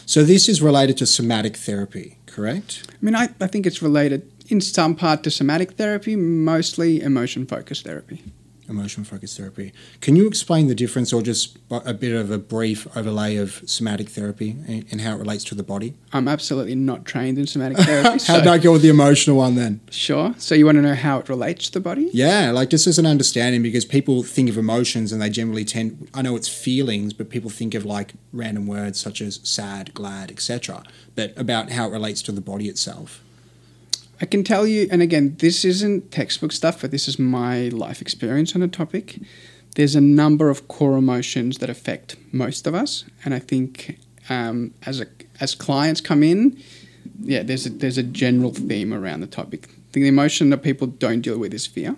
[0.05, 2.91] So this is related to somatic therapy, correct?
[2.91, 7.47] I mean, I, I think it's related in some part to somatic therapy, mostly emotion
[7.47, 8.23] focused therapy.
[8.69, 9.73] Emotion focused therapy.
[10.01, 14.09] Can you explain the difference or just a bit of a brief overlay of somatic
[14.09, 15.95] therapy and and how it relates to the body?
[16.13, 18.09] I'm absolutely not trained in somatic therapy.
[18.09, 19.81] How so did I go with the emotional one then?
[19.91, 20.35] Sure.
[20.39, 22.11] So you want to know how it relates to the body?
[22.13, 26.09] Yeah, like just as an understanding because people think of emotions and they generally tend
[26.15, 30.31] I know it's feelings, but people think of like random words such as sad, glad,
[30.31, 30.83] etc.
[31.15, 33.23] But about how it relates to the body itself.
[34.21, 38.01] I can tell you, and again, this isn't textbook stuff, but this is my life
[38.01, 39.19] experience on the topic.
[39.75, 43.99] There's a number of core emotions that affect most of us, and I think
[44.31, 45.07] um, as a,
[45.39, 46.63] as clients come in,
[47.21, 49.65] yeah, there's a, there's a general theme around the topic.
[49.69, 51.97] I think the emotion that people don't deal with is fear.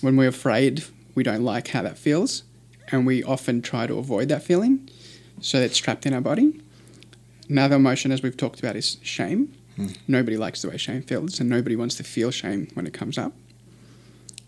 [0.00, 2.42] When we're afraid, we don't like how that feels,
[2.90, 4.88] and we often try to avoid that feeling.
[5.40, 6.60] so it's trapped in our body.
[7.48, 9.52] Another emotion, as we've talked about, is shame.
[10.06, 13.18] Nobody likes the way shame feels, and nobody wants to feel shame when it comes
[13.18, 13.32] up.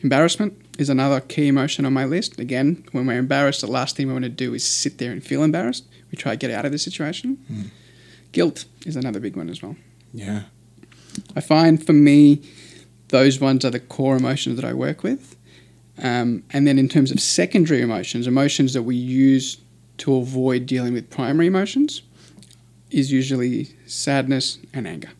[0.00, 2.38] Embarrassment is another key emotion on my list.
[2.38, 5.24] Again, when we're embarrassed, the last thing we want to do is sit there and
[5.24, 5.84] feel embarrassed.
[6.10, 7.70] We try to get out of the situation.
[8.32, 9.76] Guilt is another big one as well.
[10.12, 10.42] Yeah.
[11.34, 12.42] I find for me,
[13.08, 15.37] those ones are the core emotions that I work with.
[16.02, 19.58] Um, and then in terms of secondary emotions, emotions that we use
[19.98, 22.02] to avoid dealing with primary emotions,
[22.94, 25.11] is usually sadness and anger.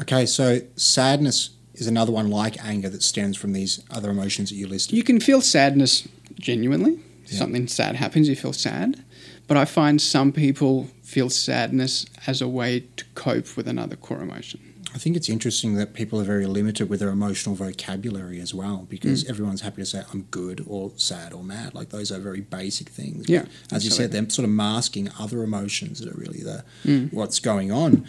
[0.00, 4.56] Okay, so sadness is another one like anger that stems from these other emotions that
[4.56, 4.96] you listed.
[4.96, 7.00] You can feel sadness genuinely.
[7.26, 7.38] Yeah.
[7.38, 9.02] Something sad happens, you feel sad.
[9.46, 14.22] But I find some people feel sadness as a way to cope with another core
[14.22, 14.73] emotion.
[14.94, 18.78] I think it's interesting that people are very limited with their emotional vocabulary as well
[18.86, 18.88] Mm.
[18.88, 21.74] because everyone's happy to say I'm good or sad or mad.
[21.74, 23.28] Like those are very basic things.
[23.28, 27.12] Yeah, As you said, they're sort of masking other emotions that are really the Mm.
[27.12, 28.04] what's going on.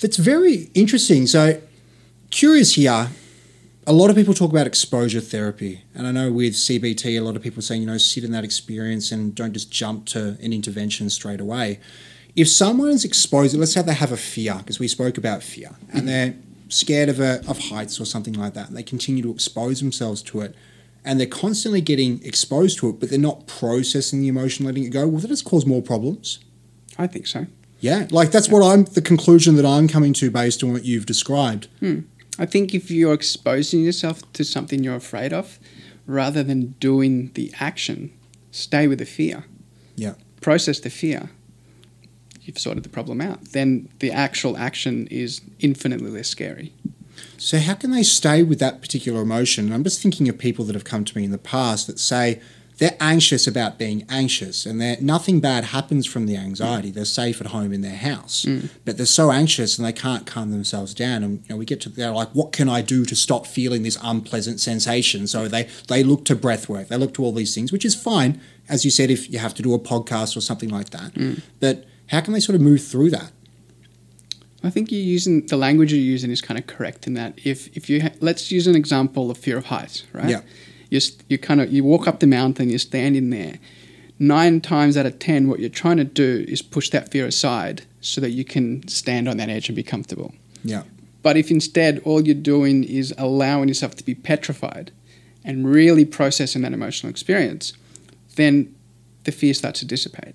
[0.00, 1.26] That's very interesting.
[1.28, 1.60] So
[2.30, 3.10] curious here.
[3.84, 7.34] A lot of people talk about exposure therapy, and I know with CBT, a lot
[7.34, 10.52] of people saying, you know, sit in that experience and don't just jump to an
[10.52, 11.80] intervention straight away.
[12.34, 15.70] If someone is exposed, let's say they have a fear, because we spoke about fear,
[15.92, 16.34] and they're
[16.68, 20.22] scared of a, of heights or something like that, and they continue to expose themselves
[20.22, 20.54] to it,
[21.04, 24.90] and they're constantly getting exposed to it, but they're not processing the emotion, letting it
[24.90, 25.06] go.
[25.06, 26.38] Will that just cause more problems?
[26.96, 27.46] I think so.
[27.80, 31.06] Yeah, like that's what I'm the conclusion that I'm coming to based on what you've
[31.06, 31.66] described.
[31.80, 32.00] Hmm.
[32.38, 35.58] I think if you're exposing yourself to something you're afraid of,
[36.06, 38.12] rather than doing the action,
[38.52, 39.44] stay with the fear.
[39.96, 40.14] Yeah.
[40.40, 41.30] Process the fear.
[42.44, 43.52] You've sorted the problem out.
[43.52, 46.72] Then the actual action is infinitely less scary.
[47.36, 49.66] So how can they stay with that particular emotion?
[49.66, 51.98] And I'm just thinking of people that have come to me in the past that
[51.98, 52.40] say
[52.78, 56.90] they're anxious about being anxious and they're, nothing bad happens from the anxiety.
[56.90, 58.70] They're safe at home in their house, mm.
[58.84, 61.22] but they're so anxious and they can't calm themselves down.
[61.22, 63.82] And you know, we get to they're like, what can I do to stop feeling
[63.82, 65.26] this unpleasant sensation?
[65.26, 67.94] So they they look to breath work, they look to all these things, which is
[67.94, 71.14] fine, as you said, if you have to do a podcast or something like that.
[71.14, 71.42] Mm.
[71.60, 73.32] But how can they sort of move through that?
[74.62, 77.74] I think you're using the language you're using is kind of correct in that if
[77.76, 80.28] if you ha- let's use an example of fear of heights, right?
[80.28, 80.42] Yeah.
[80.90, 83.58] You you kind of you walk up the mountain, you're standing there.
[84.18, 87.82] Nine times out of ten, what you're trying to do is push that fear aside
[88.00, 90.32] so that you can stand on that edge and be comfortable.
[90.62, 90.82] Yeah.
[91.22, 94.92] But if instead all you're doing is allowing yourself to be petrified
[95.44, 97.72] and really processing that emotional experience,
[98.36, 98.74] then
[99.24, 100.34] the fear starts to dissipate.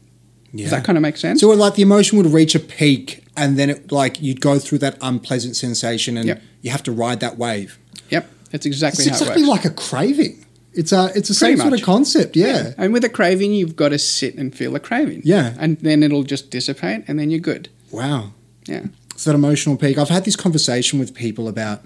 [0.53, 0.63] Yeah.
[0.65, 1.41] Does that kind of make sense?
[1.41, 4.79] So, like the emotion would reach a peak, and then it like you'd go through
[4.79, 6.41] that unpleasant sensation, and Yep.
[6.61, 7.77] you have to ride that wave.
[8.09, 9.65] yep, that's exactly It's how exactly it works.
[9.65, 10.45] like a craving.
[10.73, 12.35] It's a it's the Pretty same sort of concept.
[12.35, 12.73] Yeah.
[12.77, 15.21] And with a craving, you've got to sit and feel a craving.
[15.25, 15.55] Yeah.
[15.59, 17.69] And then it'll just dissipate and then you're good.
[17.91, 18.33] Wow.
[18.67, 18.85] Yeah.
[19.15, 19.97] It's that emotional peak.
[19.97, 21.83] I've had this conversation with people about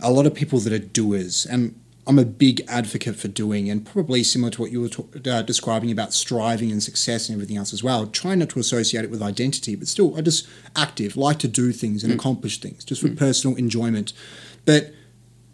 [0.00, 3.86] a lot of people that are doers, and I'm a big advocate for doing, and
[3.86, 7.56] probably similar to what you were talk, uh, describing about striving and success and everything
[7.56, 8.06] else as well.
[8.06, 11.70] Trying not to associate it with identity, but still, I just active, like to do
[11.70, 14.12] things and accomplish things, just for personal enjoyment.
[14.64, 14.92] But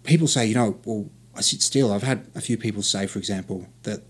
[0.04, 1.92] people say, you know, well, I sit still.
[1.92, 4.02] I've had a few people say, for example, that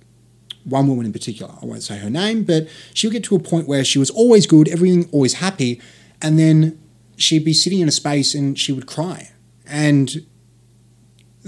[0.65, 3.67] one woman in particular, I won't say her name, but she'll get to a point
[3.67, 5.81] where she was always good, everything always happy,
[6.23, 6.79] and then
[7.17, 9.33] she'd be sitting in a space and she would cry.
[9.67, 10.25] And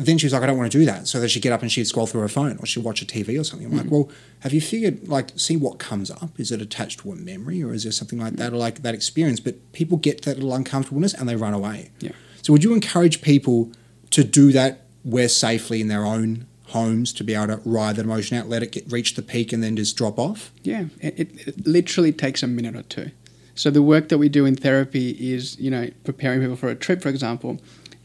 [0.07, 1.09] then she was like, I don't want to do that.
[1.09, 3.07] So then she'd get up and she'd scroll through her phone or she'd watch a
[3.07, 3.67] TV or something.
[3.67, 3.91] I'm like, mm.
[3.91, 4.11] well,
[4.41, 6.39] have you figured, like, see what comes up?
[6.39, 8.95] Is it attached to a memory or is there something like that or like that
[8.95, 9.41] experience?
[9.41, 11.91] But people get that little uncomfortableness and they run away.
[12.01, 12.13] Yeah.
[12.43, 13.73] So would you encourage people
[14.11, 18.05] to do that where safely in their own homes to be able to ride that
[18.05, 20.53] emotion out, let it get, reach the peak and then just drop off?
[20.63, 20.87] Yeah.
[21.01, 23.11] It, it, it literally takes a minute or two.
[23.55, 26.75] So the work that we do in therapy is, you know, preparing people for a
[26.75, 27.61] trip, for example,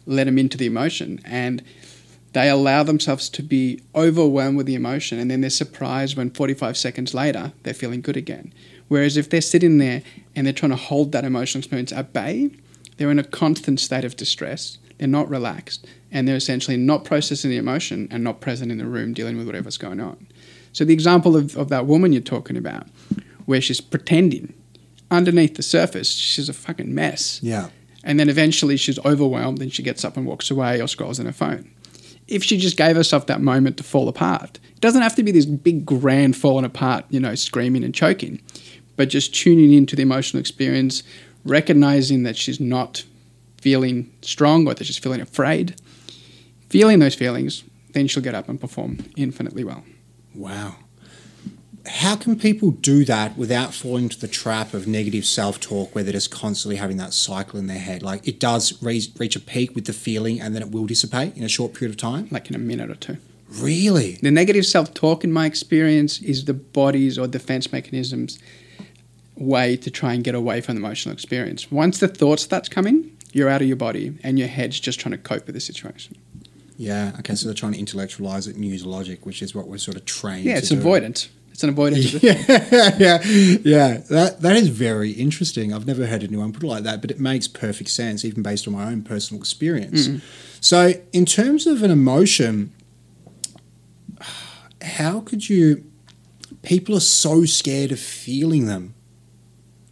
[0.05, 1.63] let them into the emotion and
[2.35, 6.75] they allow themselves to be overwhelmed with the emotion and then they're surprised when 45
[6.75, 8.53] seconds later they're feeling good again.
[8.89, 10.01] Whereas if they're sitting there
[10.35, 12.49] and they're trying to hold that emotional experience at bay,
[12.97, 14.79] they're in a constant state of distress.
[14.97, 18.85] They're not relaxed and they're essentially not processing the emotion and not present in the
[18.85, 20.27] room dealing with whatever's going on.
[20.73, 22.87] So the example of, of that woman you're talking about,
[23.45, 24.53] where she's pretending
[25.09, 27.39] underneath the surface, she's a fucking mess.
[27.41, 27.69] Yeah.
[28.03, 31.27] And then eventually she's overwhelmed and she gets up and walks away or scrolls on
[31.27, 31.71] her phone.
[32.27, 35.31] If she just gave herself that moment to fall apart, it doesn't have to be
[35.31, 38.41] this big, grand falling apart, you know, screaming and choking,
[38.95, 41.03] but just tuning into the emotional experience,
[41.43, 43.03] recognizing that she's not
[43.57, 45.75] feeling strong or that she's feeling afraid,
[46.69, 49.83] feeling those feelings, then she'll get up and perform infinitely well.
[50.33, 50.75] Wow.
[51.87, 56.03] How can people do that without falling into the trap of negative self talk where
[56.03, 58.03] they're just constantly having that cycle in their head?
[58.03, 61.35] Like it does reach, reach a peak with the feeling and then it will dissipate
[61.35, 62.27] in a short period of time?
[62.31, 63.17] like in a minute or two.
[63.49, 64.13] Really?
[64.21, 68.39] The negative self talk, in my experience, is the body's or defense mechanisms
[69.37, 71.71] way to try and get away from the emotional experience.
[71.71, 75.11] Once the thought starts coming, you're out of your body and your head's just trying
[75.11, 76.15] to cope with the situation.
[76.77, 77.13] Yeah.
[77.19, 77.35] Okay.
[77.35, 80.05] So they're trying to intellectualize it and use logic, which is what we're sort of
[80.05, 80.45] trained.
[80.45, 80.75] Yeah, it's do.
[81.55, 82.11] It's an avoidance.
[82.21, 83.97] yeah, yeah, yeah.
[84.09, 85.73] That that is very interesting.
[85.73, 88.67] I've never heard anyone put it like that, but it makes perfect sense, even based
[88.67, 90.09] on my own personal experience.
[90.09, 90.17] Mm-hmm.
[90.59, 92.73] So, in terms of an emotion,
[94.81, 95.89] how could you?
[96.61, 98.93] People are so scared of feeling them.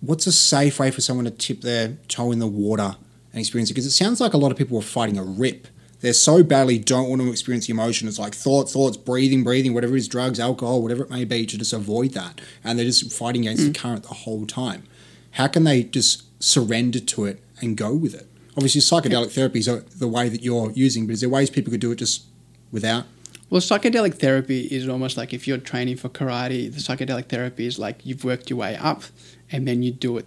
[0.01, 2.97] What's a safe way for someone to tip their toe in the water
[3.31, 3.73] and experience it?
[3.75, 5.69] Because it sounds like a lot of people are fighting a rip.
[6.03, 8.09] They so badly don't want to experience the emotion.
[8.09, 11.45] It's like thought, thoughts, breathing, breathing, whatever it is, drugs, alcohol, whatever it may be,
[11.45, 12.41] to just avoid that.
[12.61, 13.81] And they're just fighting against the mm.
[13.81, 14.83] current the whole time.
[15.31, 18.27] How can they just surrender to it and go with it?
[18.57, 21.79] Obviously, psychedelic therapy is the way that you're using, but is there ways people could
[21.79, 22.23] do it just
[22.69, 23.05] without?
[23.49, 27.79] Well, psychedelic therapy is almost like if you're training for karate, the psychedelic therapy is
[27.79, 29.03] like you've worked your way up
[29.49, 30.25] and then you do it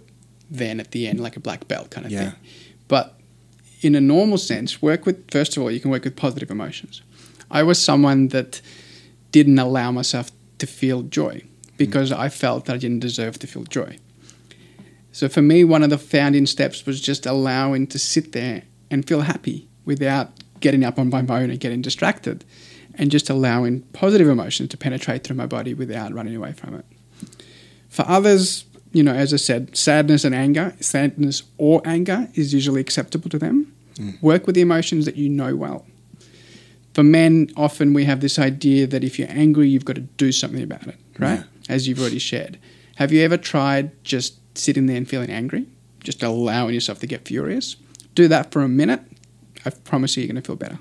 [0.49, 2.31] then at the end, like a black belt kind of Yeah.
[2.31, 2.39] thing.
[2.87, 3.16] But
[3.81, 7.01] in a normal sense, work with, first of all, you can work with positive emotions.
[7.49, 8.61] I was someone that
[9.31, 11.43] didn't allow myself to feel joy
[11.77, 13.97] because I felt that I didn't deserve to feel joy.
[15.11, 19.07] So for me, one of the founding steps was just allowing to sit there and
[19.07, 22.43] feel happy without getting up on my phone and getting distracted
[22.95, 26.85] and just allowing positive emotions to penetrate through my body without running away from it.
[27.89, 28.65] For others,
[28.97, 33.37] you know, as I said, sadness and anger, sadness or anger is usually acceptable to
[33.37, 33.71] them.
[33.95, 34.11] Hmm.
[34.21, 35.85] Work with the emotions that you know well.
[36.95, 40.31] For men, often we have this idea that if you're angry, you've got to do
[40.31, 41.23] something about it, hmm.
[41.23, 41.39] right?
[41.39, 41.75] Yeah.
[41.75, 42.57] As you've already shared.
[42.95, 45.67] Have you ever tried just sitting there and feeling angry?
[46.03, 47.75] Just allowing yourself to get furious?
[48.15, 49.01] Do that for a minute.
[49.63, 50.79] I promise you, you're going to feel better.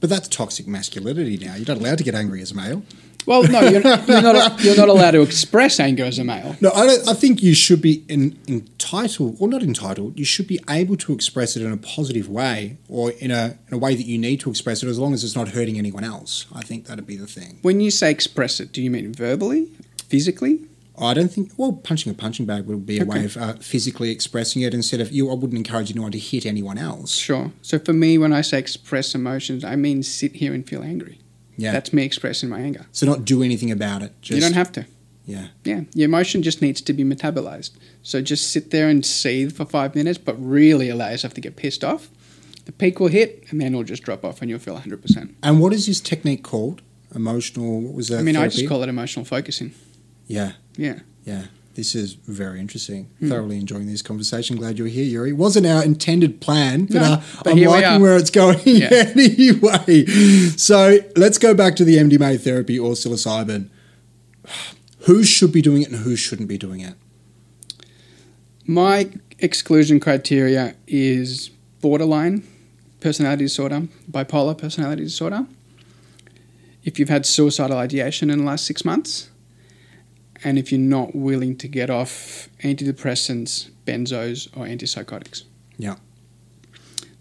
[0.00, 1.56] But that's toxic masculinity now.
[1.56, 2.82] You're not allowed to get angry as a male.
[3.28, 6.56] Well, no, you're, you're, not, you're not allowed to express anger as a male.
[6.62, 10.46] No, I, don't, I think you should be in, entitled, or not entitled, you should
[10.46, 13.94] be able to express it in a positive way or in a, in a way
[13.94, 16.46] that you need to express it as long as it's not hurting anyone else.
[16.54, 17.58] I think that'd be the thing.
[17.60, 19.68] When you say express it, do you mean verbally,
[20.08, 20.64] physically?
[20.98, 24.10] I don't think, well, punching a punching bag would be a way of uh, physically
[24.10, 25.30] expressing it instead of you.
[25.30, 27.14] I wouldn't encourage anyone to hit anyone else.
[27.14, 27.52] Sure.
[27.60, 31.20] So for me, when I say express emotions, I mean sit here and feel angry.
[31.58, 31.72] Yeah.
[31.72, 32.86] That's me expressing my anger.
[32.92, 34.12] so not do anything about it.
[34.22, 34.86] Just, you don't have to.
[35.26, 35.48] Yeah.
[35.64, 37.72] Yeah, your emotion just needs to be metabolized.
[38.02, 41.56] So just sit there and seethe for five minutes, but really allow yourself to get
[41.56, 42.08] pissed off.
[42.64, 45.34] The peak will hit, and then it'll just drop off, and you'll feel 100%.
[45.42, 46.80] And what is this technique called?
[47.14, 48.20] Emotional, what was that?
[48.20, 49.74] I mean, I just call it emotional focusing.
[50.26, 50.52] Yeah.
[50.76, 51.00] Yeah.
[51.24, 51.44] Yeah,
[51.78, 53.04] this is very interesting.
[53.20, 53.28] Hmm.
[53.28, 54.56] Thoroughly enjoying this conversation.
[54.56, 55.32] Glad you're here, Yury.
[55.32, 58.88] Wasn't our intended plan, but, No, uh, but I'm liking where it's going Yeah.
[58.90, 60.04] anyway.
[60.56, 63.70] So let's go back to the MDMA therapy or psilocybin.
[65.02, 66.94] Who should be doing it and who shouldn't be doing it?
[68.66, 72.42] My exclusion criteria is borderline
[72.98, 75.46] personality disorder, bipolar personality disorder.
[76.82, 79.30] If you've had suicidal ideation in the last six months,
[80.44, 85.44] and if you're not willing to get off antidepressants, benzos, or antipsychotics.
[85.76, 85.96] Yeah.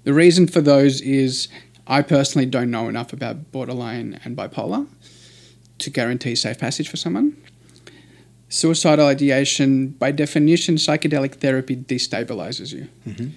[0.04, 1.48] The reason for those is
[1.86, 4.88] I personally don't know enough about borderline and bipolar
[5.80, 7.38] to guarantee safe passage for someone.
[8.50, 12.88] Suicidal ideation, by definition, psychedelic therapy destabilizes you.
[13.06, 13.32] Mhm.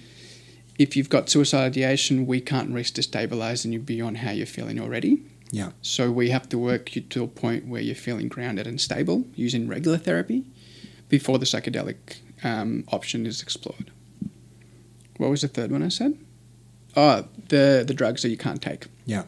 [0.79, 5.21] If you've got suicidal ideation, we can't risk destabilizing you beyond how you're feeling already.
[5.51, 5.71] Yeah.
[5.81, 9.25] So we have to work you to a point where you're feeling grounded and stable
[9.35, 10.45] using regular therapy
[11.09, 13.91] before the psychedelic um, option is explored.
[15.17, 16.17] What was the third one I said?
[16.95, 18.87] Oh, the, the drugs that you can't take.
[19.05, 19.23] Yeah.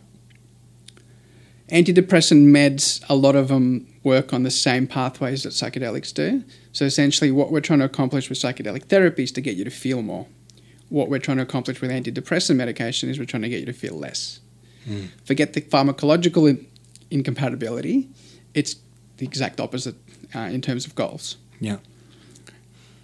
[1.69, 6.43] Antidepressant meds, a lot of them work on the same pathways that psychedelics do.
[6.71, 9.71] So essentially, what we're trying to accomplish with psychedelic therapy is to get you to
[9.71, 10.27] feel more.
[10.89, 13.73] What we're trying to accomplish with antidepressant medication is we're trying to get you to
[13.73, 14.39] feel less.
[14.87, 15.09] Mm.
[15.25, 16.67] Forget the pharmacological in-
[17.09, 18.09] incompatibility,
[18.53, 18.75] it's
[19.17, 19.95] the exact opposite
[20.35, 21.37] uh, in terms of goals.
[21.59, 21.77] Yeah.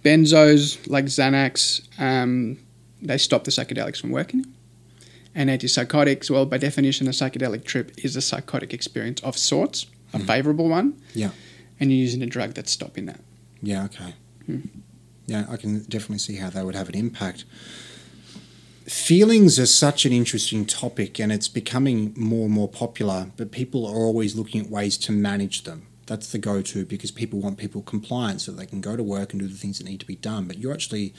[0.04, 2.58] Benzos, like Xanax, um,
[3.02, 4.46] they stop the psychedelics from working.
[5.34, 10.18] And antipsychotics, well, by definition, a psychedelic trip is a psychotic experience of sorts, a
[10.18, 11.00] favorable one.
[11.14, 11.30] Yeah.
[11.78, 13.20] And you're using a drug that's stopping that.
[13.62, 14.14] Yeah, okay.
[14.46, 14.60] Hmm.
[15.26, 17.44] Yeah, I can definitely see how that would have an impact.
[18.90, 23.86] Feelings are such an interesting topic and it's becoming more and more popular, but people
[23.86, 25.86] are always looking at ways to manage them.
[26.06, 29.40] That's the go-to because people want people compliant so they can go to work and
[29.40, 30.46] do the things that need to be done.
[30.48, 31.14] But you're actually,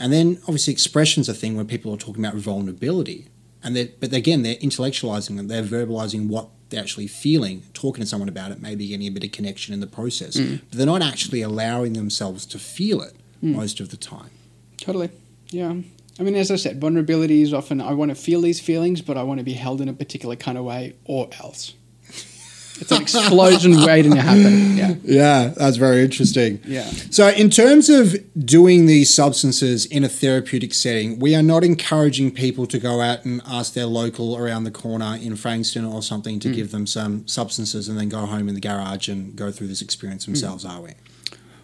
[0.00, 3.28] and then obviously expressions a thing where people are talking about vulnerability,
[3.62, 8.06] and they but again they're intellectualizing it, they're verbalizing what they're actually feeling, talking to
[8.08, 10.36] someone about it, maybe getting a bit of connection in the process.
[10.38, 10.60] Mm.
[10.70, 13.54] But they're not actually allowing themselves to feel it Mm.
[13.54, 14.30] most of the time.
[14.78, 15.10] Totally.
[15.50, 15.76] Yeah.
[16.18, 19.16] I mean, as I said, vulnerability is often I want to feel these feelings, but
[19.16, 21.74] I want to be held in a particular kind of way, or else.
[22.78, 24.76] It's an explosion waiting to happen.
[24.76, 24.94] Yeah.
[25.02, 26.60] Yeah, that's very interesting.
[26.66, 26.84] Yeah.
[27.10, 32.32] So, in terms of doing these substances in a therapeutic setting, we are not encouraging
[32.32, 36.38] people to go out and ask their local around the corner in Frankston or something
[36.40, 36.54] to hmm.
[36.54, 39.80] give them some substances and then go home in the garage and go through this
[39.80, 40.70] experience themselves, hmm.
[40.70, 40.92] are we?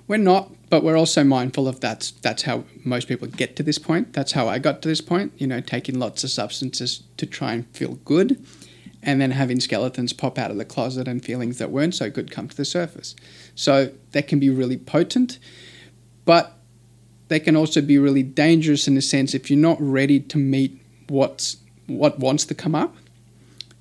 [0.09, 3.79] We're not, but we're also mindful of that's that's how most people get to this
[3.79, 4.14] point.
[4.14, 5.35] That's how I got to this point.
[5.37, 8.43] You know, taking lots of substances to try and feel good,
[9.03, 12.31] and then having skeletons pop out of the closet and feelings that weren't so good
[12.31, 13.14] come to the surface.
[13.55, 15.39] So that can be really potent,
[16.25, 16.57] but
[17.29, 20.81] they can also be really dangerous in the sense if you're not ready to meet
[21.09, 22.97] what's what wants to come up,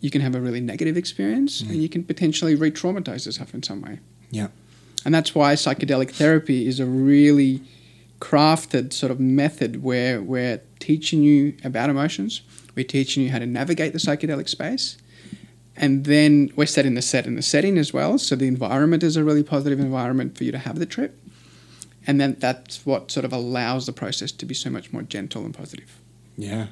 [0.02, 1.70] you can have a really negative experience, mm.
[1.70, 4.00] and you can potentially re-traumatize yourself in some way.
[4.30, 4.50] Yeah.
[5.06, 7.62] And that's why psychedelic therapy is a really
[8.20, 12.42] crafted sort of method where we're teaching you about emotions,
[12.76, 14.98] we're teaching you how to navigate the psychedelic space,
[15.76, 18.18] and then we're setting the set and the setting as well.
[18.18, 21.18] So the environment is a really positive environment for you to have the trip.
[22.06, 25.46] And then that's what sort of allows the process to be so much more gentle
[25.46, 26.00] and positive.
[26.36, 26.68] Yeah.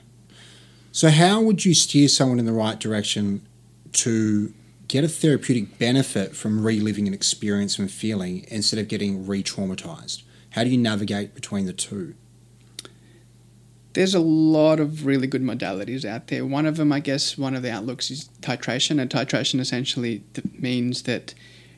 [0.91, 3.45] So, how would you steer someone in the right direction
[3.93, 4.53] to
[4.89, 10.23] get a therapeutic benefit from reliving an experience and feeling instead of getting re traumatized?
[10.51, 12.15] How do you navigate between the two?
[13.93, 16.45] There's a lot of really good modalities out there.
[16.45, 20.23] One of them, I guess, one of the outlooks is titration, and titration essentially
[20.57, 21.33] means that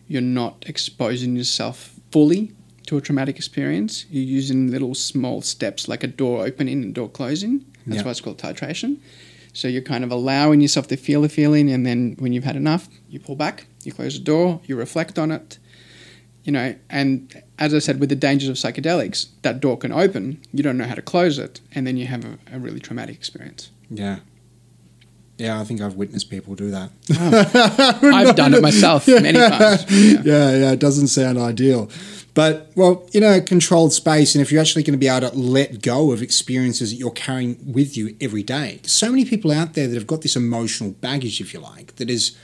[0.08, 2.52] you're not exposing yourself fully
[2.88, 4.06] to a traumatic experience.
[4.10, 7.66] You're using little small steps like a door opening and door closing.
[7.86, 8.04] That's Yeah.
[8.04, 8.98] why it's called titration.
[9.54, 12.56] So you're kind of allowing yourself to feel the feeling, and then when you've had
[12.56, 15.58] enough, you pull back, you close the door, you reflect on it,
[16.44, 16.76] you know.
[16.90, 20.78] And as I said, with the dangers of psychedelics, that door can open, you don't
[20.78, 23.72] know how to close it, and then you have a, a really traumatic experience.
[23.90, 24.20] Yeah.
[25.38, 26.92] Yeah, I think I've witnessed people do that.
[28.14, 29.86] I've done it myself many times.
[29.90, 30.22] Yeah.
[30.24, 31.90] yeah, yeah, it doesn't sound ideal.
[32.34, 35.38] But, well, in a controlled space, and if you're actually going to be able to
[35.38, 39.74] let go of experiences that you're carrying with you every day, so many people out
[39.74, 42.38] there that have got this emotional baggage, if you like, that is,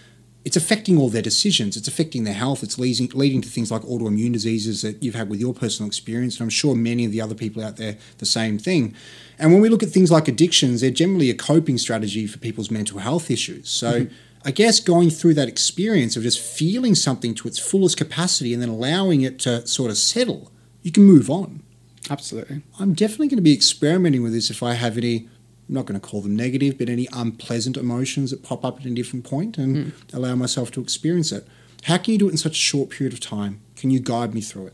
[0.44, 1.78] it's affecting all their decisions.
[1.78, 2.64] It's affecting their health.
[2.64, 6.36] It's leading, leading to things like autoimmune diseases that you've had with your personal experience.
[6.36, 8.94] And I'm sure many of the other people out there, the same thing.
[9.40, 12.72] And when we look at things like addictions, they're generally a coping strategy for people's
[12.72, 13.70] mental health issues.
[13.70, 14.14] So, mm-hmm.
[14.48, 18.62] I guess going through that experience of just feeling something to its fullest capacity and
[18.62, 21.64] then allowing it to sort of settle, you can move on.
[22.10, 22.62] Absolutely.
[22.80, 25.28] I'm definitely going to be experimenting with this if I have any,
[25.68, 28.86] I'm not going to call them negative, but any unpleasant emotions that pop up at
[28.86, 30.16] a different point and hmm.
[30.16, 31.45] allow myself to experience it.
[31.84, 33.60] How can you do it in such a short period of time?
[33.76, 34.74] Can you guide me through it?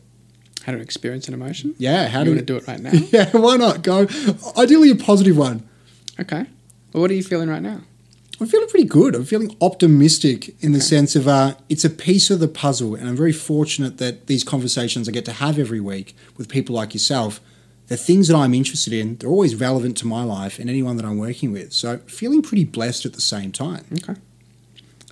[0.65, 1.74] How to experience an emotion?
[1.80, 2.91] Yeah, how you do want to do it right now?
[2.93, 3.82] Yeah, why not?
[3.82, 4.07] Go.
[4.55, 5.67] Ideally, a positive one.
[6.19, 6.45] Okay.
[6.93, 7.82] Well, what are you feeling right now?
[8.43, 9.15] I'm feeling pretty good.
[9.15, 13.07] I'm feeling optimistic in the sense of uh, it's a piece of the puzzle, and
[13.07, 16.93] I'm very fortunate that these conversations I get to have every week with people like
[16.93, 17.39] yourself.
[17.87, 21.05] The things that I'm interested in, they're always relevant to my life and anyone that
[21.05, 21.71] I'm working with.
[21.71, 23.85] So feeling pretty blessed at the same time.
[23.93, 24.15] Okay.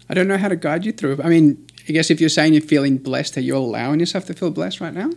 [0.09, 1.19] I don't know how to guide you through it.
[1.23, 4.33] I mean, I guess if you're saying you're feeling blessed, are you allowing yourself to
[4.33, 5.09] feel blessed right now?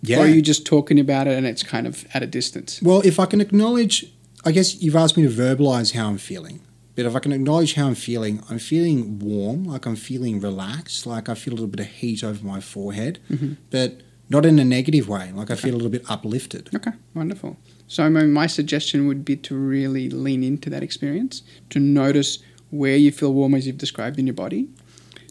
[0.00, 0.20] Yeah.
[0.20, 2.80] Or are you just talking about it and it's kind of at a distance?
[2.80, 4.12] Well, if I can acknowledge,
[4.44, 6.60] I guess you've asked me to verbalize how I'm feeling.
[6.96, 11.06] But if I can acknowledge how I'm feeling, I'm feeling warm, like I'm feeling relaxed,
[11.06, 13.52] like I feel a little bit of heat over my forehead, mm-hmm.
[13.70, 15.30] but not in a negative way.
[15.32, 16.70] Like I feel a little bit uplifted.
[16.74, 17.58] Okay, wonderful.
[17.86, 22.38] So mean, my suggestion would be to really lean into that experience, to notice
[22.70, 24.68] where you feel warm as you've described in your body,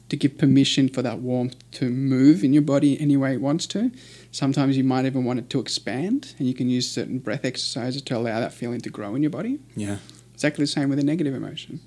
[0.09, 3.65] to give permission for that warmth to move in your body any way it wants
[3.65, 3.91] to.
[4.31, 8.01] Sometimes you might even want it to expand, and you can use certain breath exercises
[8.03, 9.59] to allow that feeling to grow in your body.
[9.75, 9.97] Yeah.
[10.35, 11.79] Exactly the same with a negative emotion.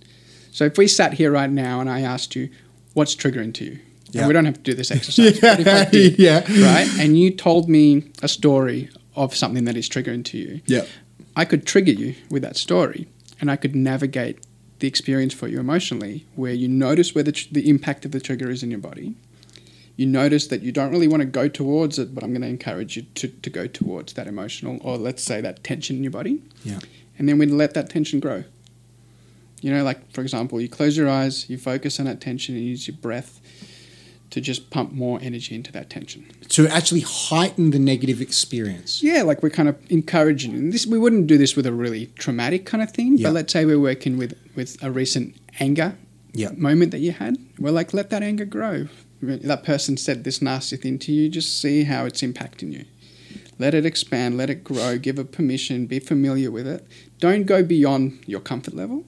[0.51, 2.49] So if we sat here right now and I asked you,
[2.94, 3.78] what's triggering to you?
[4.11, 4.22] Yeah.
[4.22, 6.40] And we don't have to do this exercise, but if I did, yeah.
[6.40, 6.88] right?
[6.99, 10.61] And you told me a story of something that is triggering to you.
[10.66, 10.86] Yeah.
[11.36, 13.07] I could trigger you with that story
[13.40, 14.38] and I could navigate
[14.78, 18.20] the experience for you emotionally where you notice where the, tr- the impact of the
[18.20, 19.14] trigger is in your body.
[19.96, 22.49] You notice that you don't really want to go towards it, but I'm going to
[22.49, 26.12] encourage you to, to go towards that emotional or let's say that tension in your
[26.12, 26.40] body.
[26.64, 26.78] Yeah.
[27.19, 28.45] And then we let that tension grow.
[29.61, 32.64] You know, like for example, you close your eyes, you focus on that tension and
[32.64, 33.41] use your breath
[34.31, 36.27] to just pump more energy into that tension.
[36.51, 39.03] To actually heighten the negative experience.
[39.03, 40.87] Yeah, like we're kind of encouraging and this.
[40.87, 43.29] We wouldn't do this with a really traumatic kind of thing, Yeah.
[43.29, 45.97] but let's say we're working with with a recent anger
[46.35, 46.51] Yeah.
[46.57, 47.39] moment that you had.
[47.59, 48.89] We're like, let that anger grow.
[49.23, 51.29] That person said this nasty thing to you.
[51.29, 52.85] Just see how it's impacting you.
[53.59, 54.36] Let it expand.
[54.36, 54.98] Let it grow.
[54.98, 55.86] Give it permission.
[55.86, 56.86] Be familiar with it.
[57.18, 59.04] Don't go beyond your comfort level.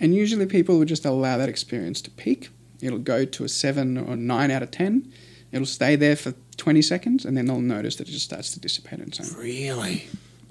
[0.00, 2.50] And usually, people will just allow that experience to peak.
[2.80, 5.12] It'll go to a seven or nine out of ten.
[5.50, 8.60] It'll stay there for 20 seconds, and then they'll notice that it just starts to
[8.60, 9.40] dissipate on its own.
[9.40, 10.06] Really?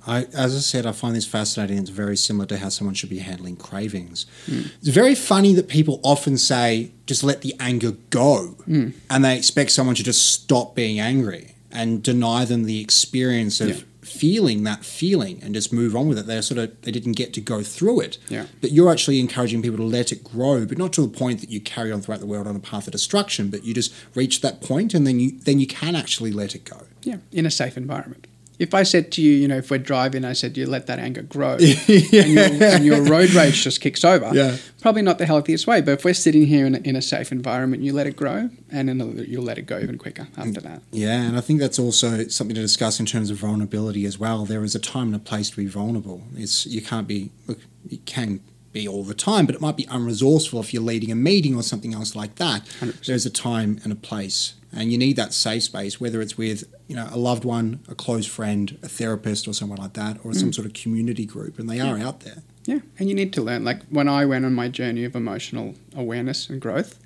[0.07, 1.78] I, as I said, I find this fascinating.
[1.78, 4.26] It's very similar to how someone should be handling cravings.
[4.45, 4.61] Hmm.
[4.80, 8.55] It's very funny that people often say, just let the anger go.
[8.65, 8.89] Hmm.
[9.09, 13.70] And they expect someone to just stop being angry and deny them the experience of
[13.70, 13.76] Yeah.
[14.01, 16.26] feeling that feeling and just move on with it.
[16.28, 18.18] They sort of they didn't get to go through it.
[18.30, 18.45] Yeah.
[18.61, 21.49] But you're actually encouraging people to let it grow, but not to the point that
[21.49, 24.39] you carry on throughout the world on a path of destruction, but you just reach
[24.41, 26.84] that point and then you then you can actually let it go.
[27.03, 28.28] Yeah, in a safe environment.
[28.60, 30.97] If I said to you, you know, if we're driving, I said you let that
[30.99, 34.58] anger grow, and, your, and your road rage just kicks over, Yeah.
[34.82, 35.82] probably not the healthiest way.
[35.82, 38.49] But if we're sitting here in a, in a safe environment, you let it grow,
[38.72, 40.82] and then you'll let it go even quicker after that.
[40.91, 44.45] Yeah, and I think that's also something to discuss in terms of vulnerability as well.
[44.45, 46.24] There is a time and a place to be vulnerable.
[46.36, 48.39] It's you can't be look, you can
[48.74, 51.64] be all the time, but it might be unresourceful if you're leading a meeting or
[51.64, 52.66] something else like that.
[52.80, 53.05] 100%.
[53.05, 56.65] There's a time and a place, and you need that safe space, whether it's with
[56.88, 60.34] you know a loved one, a close friend, a therapist, or someone like that, or
[60.34, 60.55] some mm.
[60.55, 62.43] sort of community group, and they are out there.
[62.65, 63.63] Yeah, and you need to learn.
[63.63, 66.99] Like when I went on my journey of emotional awareness and growth,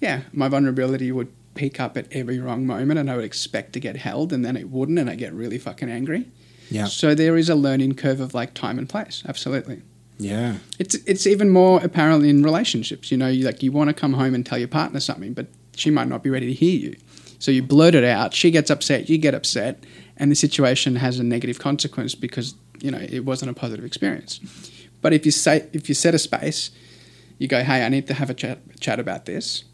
[0.00, 3.80] yeah, my vulnerability would peak up at every wrong moment, and I would expect to
[3.80, 6.26] get held, and then it wouldn't, and I get really fucking angry.
[6.68, 9.22] Yeah, So there is a learning curve of like time and place.
[9.28, 9.82] Absolutely.
[10.18, 13.12] yeah, It's it's even more apparent in relationships.
[13.12, 15.46] You know, you like you want to come home and tell your partner something, but
[15.76, 16.96] she might not be ready to hear you.
[17.38, 18.34] So you blurt it out.
[18.34, 19.08] She gets upset.
[19.08, 19.84] You get upset,
[20.16, 24.40] and the situation has a negative consequence because you know it wasn't a positive experience.
[25.02, 26.70] But if you say if you set a space,
[27.38, 29.64] you go, "Hey, I need to have a chat chat about this."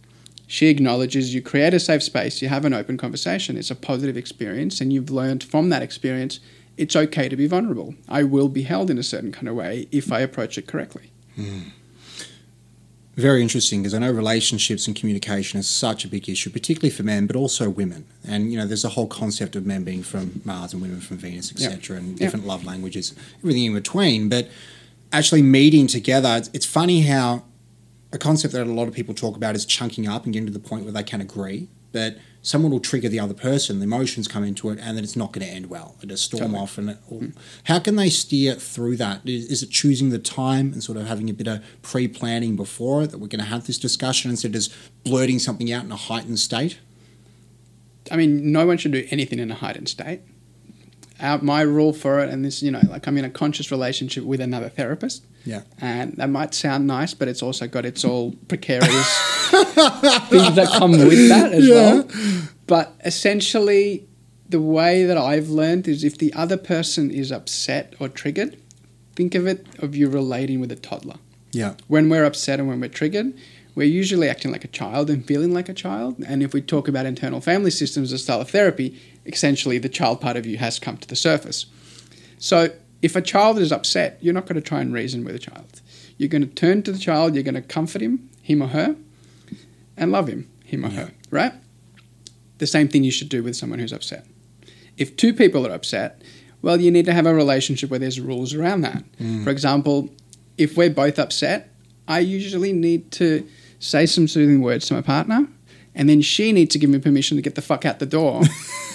[0.47, 1.35] She acknowledges.
[1.35, 2.43] You create a safe space.
[2.43, 3.57] You have an open conversation.
[3.57, 6.41] It's a positive experience, and you've learned from that experience.
[6.77, 7.95] It's okay to be vulnerable.
[8.09, 11.11] I will be held in a certain kind of way if I approach it correctly.
[11.37, 11.61] Hmm.
[13.17, 17.03] Very interesting because I know relationships and communication is such a big issue, particularly for
[17.03, 18.07] men, but also women.
[18.27, 21.19] And you know, there's a whole concept of men being from Mars and women from
[21.19, 22.25] Venus, etc., and Yeah.
[22.27, 24.29] different love languages, everything in between.
[24.29, 24.49] But
[25.13, 27.45] actually meeting together, it's, it's funny how
[28.13, 30.53] a concept that a lot of people talk about is chunking up and getting to
[30.53, 31.69] the point where they can agree.
[31.93, 35.17] But someone will trigger the other person, the emotions come into it, and then it's
[35.17, 35.95] not going to end well.
[36.03, 36.59] It just storm Totally.
[36.59, 36.79] off.
[36.79, 36.99] And it,
[37.65, 39.21] how can they steer through that?
[39.25, 42.57] Is, is it choosing the time and sort of having a bit of pre planning
[42.57, 44.75] before it that we're going to have this discussion instead of just
[45.05, 46.79] blurting something out in a heightened state?
[48.11, 50.23] I mean, no one should do anything in a heightened state.
[51.23, 54.25] Our, my rule for it, and this, you know, like I'm in a conscious relationship
[54.25, 55.63] with another therapist, Yeah.
[55.81, 58.91] and that might sound nice, but it's also got its all precarious
[59.51, 61.75] things that come with that as Yeah.
[61.75, 62.09] well.
[62.67, 64.07] But essentially,
[64.49, 68.57] the way that I've learned is if the other person is upset or triggered,
[69.17, 71.17] think of it of you relating with a toddler.
[71.53, 71.75] Yeah.
[71.89, 73.33] When we're upset and when we're triggered,
[73.75, 76.17] we're usually acting like a child and feeling like a child.
[76.27, 80.21] And if we talk about internal family systems as style of therapy, essentially the child
[80.21, 81.67] part of you has come to the surface.
[82.39, 82.69] So
[83.01, 85.81] if a child is upset, you're not going to try and reason with a child.
[86.19, 88.97] You're going to turn to the child, you're going to comfort him, him or her,
[89.97, 90.95] and love him, him or Yeah.
[91.07, 91.53] her, right?
[92.59, 94.27] The same thing you should do with someone who's upset.
[94.99, 96.21] If two people are upset,
[96.61, 99.03] well, you need to have a relationship where there's rules around that.
[99.19, 99.43] Mm.
[99.43, 100.11] For example,
[100.59, 101.71] if we're both upset,
[102.07, 103.47] I usually need to
[103.83, 105.49] say some soothing words to my partner,
[105.95, 108.43] and then she needs to give me permission to get the fuck out the door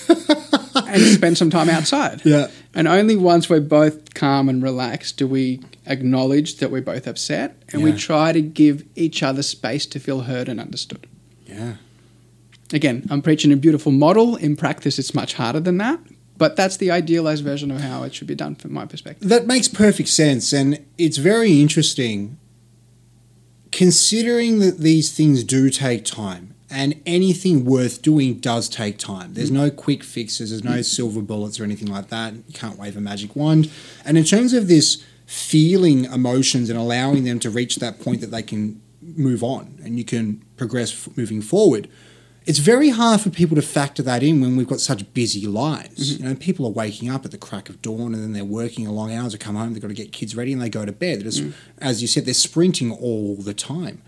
[0.87, 2.21] and spend some time outside.
[2.25, 2.47] Yeah.
[2.73, 7.61] And only once we're both calm and relaxed do we acknowledge that we're both upset,
[7.71, 11.05] and we try to give each other space to feel heard and understood.
[11.45, 11.75] Yeah.
[12.73, 14.35] Again, I'm preaching a beautiful model.
[14.35, 15.99] In practice, it's much harder than that,
[16.37, 19.27] but that's the idealized version of how it should be done from my perspective.
[19.27, 22.37] That makes perfect sense, and it's very interesting
[23.77, 26.55] considering that these things do take time.
[26.67, 29.35] And anything worth doing does take time.
[29.35, 32.33] There's no quick fixes, there's no silver bullets or anything like that.
[32.33, 33.71] You can't wave a magic wand.
[34.03, 38.31] And in terms of this feeling emotions and allowing them to reach that point that
[38.31, 41.87] they can move on and you can progress moving forward,
[42.47, 46.13] it's very hard for people to factor that in when we've got such busy lives.
[46.13, 46.23] Mm-hmm.
[46.23, 48.87] You know, people are waking up at the crack of dawn and then they're working
[48.87, 49.73] a long hours to come home.
[49.73, 51.23] They've got to get kids ready and they go to bed.
[51.23, 51.53] Just, mm.
[51.79, 54.01] as you said, they're sprinting all the time.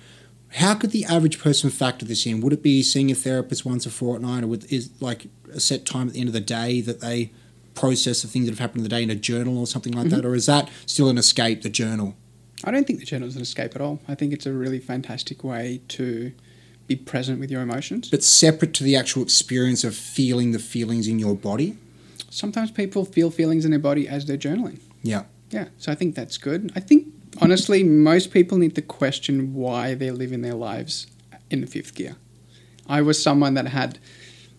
[0.53, 2.39] How could the average person factor this in?
[2.39, 5.85] Would it be seeing a therapist once a fortnight, or with, is like a set
[5.85, 7.31] time at the end of the day that they
[7.75, 10.09] process the things that have happened in the day in a journal or something like
[10.09, 10.27] that, mm-hmm.
[10.27, 11.61] or is that still an escape?
[11.61, 12.15] The journal.
[12.63, 13.99] I don't think the journal is an escape at all.
[14.07, 16.31] I think it's a really fantastic way to
[16.89, 18.09] be present with your emotions.
[18.09, 21.77] But separate to the actual experience of feeling the feelings in your body.
[22.31, 24.79] Sometimes people feel feelings in their body as they're journaling.
[25.03, 25.23] Yeah.
[25.51, 26.71] Yeah, so I think that's good.
[26.75, 27.07] I think
[27.41, 31.07] honestly, most people need to question why they're living their lives
[31.49, 32.17] in the fifth gear.
[32.87, 33.99] I was someone that had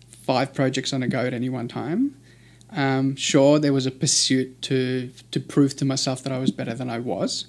[0.08, 2.16] five projects on a go at any one time.
[2.70, 6.74] Um, sure, there was a pursuit to to prove to myself that I was better
[6.74, 7.46] than I was.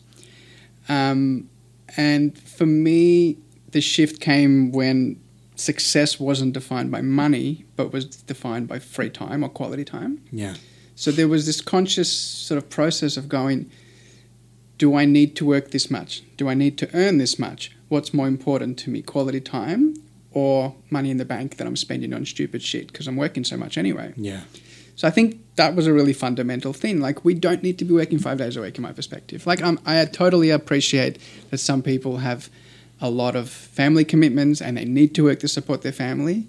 [0.89, 1.49] Um,
[1.95, 3.37] and for me,
[3.71, 5.19] the shift came when
[5.55, 10.23] success wasn't defined by money, but was defined by free time or quality time.
[10.31, 10.55] Yeah.
[10.95, 13.71] So there was this conscious sort of process of going,
[14.77, 16.23] do I need to work this much?
[16.37, 17.71] Do I need to earn this much?
[17.87, 19.95] What's more important to me, quality time
[20.31, 23.57] or money in the bank that I'm spending on stupid shit because I'm working so
[23.57, 24.13] much anyway?
[24.15, 24.41] Yeah.
[24.95, 26.99] So I think that was a really fundamental thing.
[26.99, 29.45] Like we don't need to be working five days a week, in my perspective.
[29.47, 31.17] Like um, I totally appreciate
[31.49, 32.49] that some people have
[33.01, 36.47] a lot of family commitments and they need to work to support their family.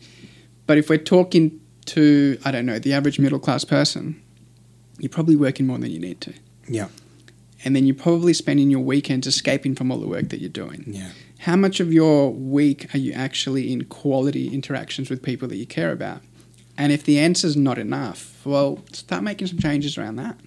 [0.66, 4.22] But if we're talking to I don't know the average middle class person,
[4.98, 6.34] you're probably working more than you need to.
[6.68, 6.88] Yeah.
[7.64, 10.84] And then you're probably spending your weekends escaping from all the work that you're doing.
[10.86, 11.10] Yeah.
[11.40, 15.66] How much of your week are you actually in quality interactions with people that you
[15.66, 16.20] care about?
[16.76, 20.38] And if the answer's not enough, well, start making some changes around that.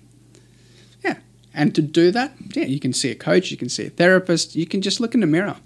[1.03, 1.18] Yeah.
[1.53, 4.56] And to do that, yeah, you can see a coach, you can see a therapist,
[4.56, 5.58] you can just look in the mirror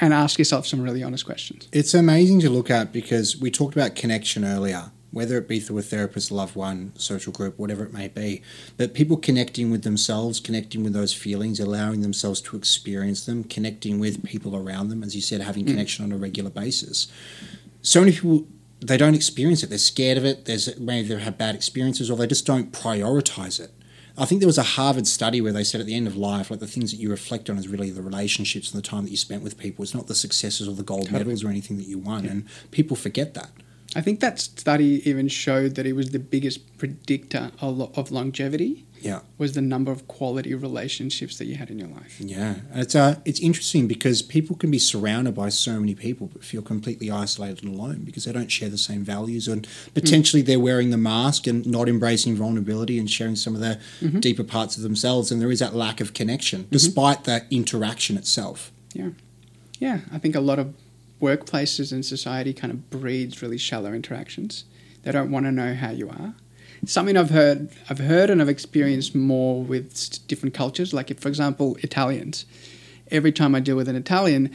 [0.00, 1.68] and ask yourself some really honest questions.
[1.72, 5.78] It's amazing to look at because we talked about connection earlier, whether it be through
[5.78, 8.42] a therapist, loved one, social group, whatever it may be.
[8.76, 13.98] But people connecting with themselves, connecting with those feelings, allowing themselves to experience them, connecting
[14.00, 15.68] with people around them, as you said, having mm.
[15.68, 17.06] connection on a regular basis.
[17.82, 18.46] So many people
[18.84, 19.70] they don't experience it.
[19.70, 20.44] They're scared of it.
[20.44, 23.70] There's maybe they've had bad experiences, or they just don't prioritize it.
[24.16, 26.50] I think there was a Harvard study where they said at the end of life,
[26.50, 29.10] like the things that you reflect on is really the relationships and the time that
[29.10, 29.82] you spent with people.
[29.82, 32.96] It's not the successes or the gold medals or anything that you won, and people
[32.96, 33.50] forget that.
[33.96, 39.20] I think that study even showed that it was the biggest predictor of longevity Yeah.
[39.38, 42.16] was the number of quality relationships that you had in your life.
[42.18, 46.28] Yeah, and it's uh, it's interesting because people can be surrounded by so many people
[46.32, 49.94] but feel completely isolated and alone because they don't share the same values and mm.
[49.94, 54.20] potentially they're wearing the mask and not embracing vulnerability and sharing some of their mm-hmm.
[54.20, 56.70] deeper parts of themselves and there is that lack of connection mm-hmm.
[56.72, 58.72] despite that interaction itself.
[58.94, 59.10] Yeah,
[59.78, 60.74] yeah, I think a lot of
[61.24, 64.64] workplaces and society kind of breeds really shallow interactions.
[65.02, 66.34] They don't want to know how you are.
[66.86, 70.92] Something I've heard, I've heard and I've experienced more with different cultures.
[70.92, 72.44] Like, if, for example, Italians.
[73.10, 74.50] Every time I deal with an Italian,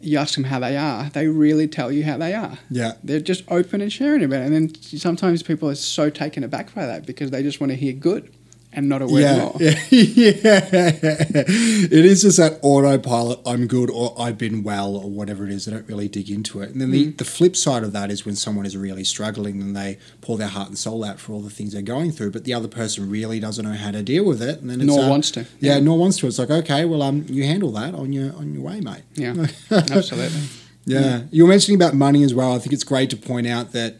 [0.00, 1.10] you ask them how they are.
[1.10, 2.58] They really tell you how they are.
[2.70, 2.92] Yeah.
[3.02, 4.46] They're just open and sharing about it.
[4.46, 7.76] And then sometimes people are so taken aback by that because they just want to
[7.76, 8.32] hear good
[8.76, 9.56] and not a word Yeah, more.
[9.58, 11.44] yeah, yeah.
[11.48, 13.40] It is just that autopilot.
[13.46, 15.64] I'm good, or I've been well, or whatever it is.
[15.64, 16.70] They don't really dig into it.
[16.70, 19.74] And then the, the flip side of that is when someone is really struggling and
[19.74, 22.44] they pour their heart and soul out for all the things they're going through, but
[22.44, 25.04] the other person really doesn't know how to deal with it, and then it's, Nor
[25.04, 25.46] uh, wants to.
[25.58, 26.26] Yeah, nor wants to.
[26.26, 29.02] It's like okay, well, um, you handle that on your on your way, mate.
[29.14, 30.42] Yeah, absolutely.
[30.84, 31.22] Yeah.
[31.32, 32.54] You were mentioning about money as well.
[32.54, 33.96] I think it's great to point out that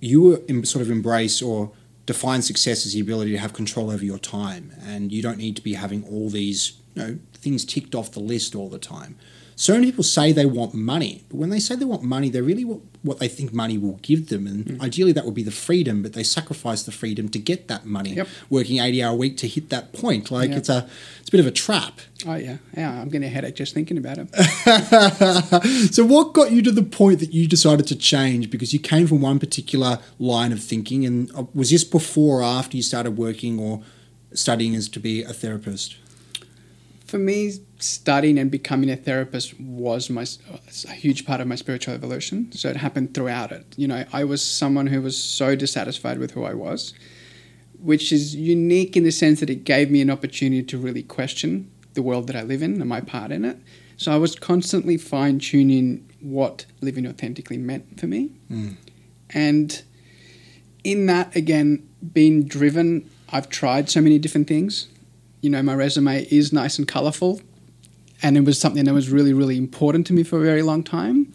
[0.00, 1.72] you sort of embrace or
[2.08, 4.72] define success as the ability to have control over your time.
[4.86, 8.20] And you don't need to be having all these you know, things ticked off the
[8.20, 9.16] list all the time.
[9.60, 12.44] So many people say they want money, but when they say they want money, they're
[12.44, 14.46] really want what they think money will give them.
[14.46, 14.80] And Mm.
[14.80, 18.14] ideally, that would be the freedom, but they sacrifice the freedom to get that money,
[18.14, 18.28] Yep.
[18.50, 20.30] working 80 hour a week to hit that point.
[20.30, 20.58] Like Yeah.
[20.58, 20.86] it's a
[21.20, 22.00] it's a bit of a trap.
[22.24, 22.58] Oh, yeah.
[22.76, 24.28] Yeah, I'm getting a headache just thinking about it.
[25.92, 29.06] so what got you to the point that you decided to change because you came
[29.08, 33.16] from one particular line of thinking and uh, was this before or after you started
[33.18, 33.82] working or
[34.32, 35.96] studying as to be a therapist
[37.08, 40.26] For me, studying and becoming a therapist was my
[40.86, 42.52] a huge part of my spiritual evolution.
[42.52, 43.64] So it happened throughout it.
[43.76, 46.92] You know, I was someone who was so dissatisfied with who I was,
[47.80, 51.70] which is unique in the sense that it gave me an opportunity to really question
[51.94, 53.56] the world that I live in and my part in it.
[53.96, 58.30] So I was constantly fine tuning what living authentically meant for me.
[58.50, 58.76] Mm.
[59.30, 59.82] And
[60.84, 64.88] in that, again, being driven, I've tried so many different things.
[65.40, 67.40] You know, my resume is nice and colorful,
[68.22, 70.82] and it was something that was really, really important to me for a very long
[70.82, 71.32] time.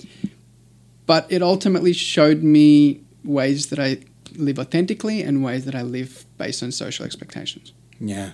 [1.06, 4.00] But it ultimately showed me ways that I
[4.36, 7.72] live authentically and ways that I live based on social expectations.
[8.00, 8.32] yeah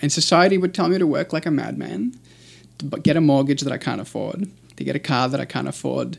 [0.00, 2.18] And society would tell me to work like a madman,
[2.78, 5.68] to get a mortgage that I can't afford, to get a car that I can't
[5.68, 6.18] afford,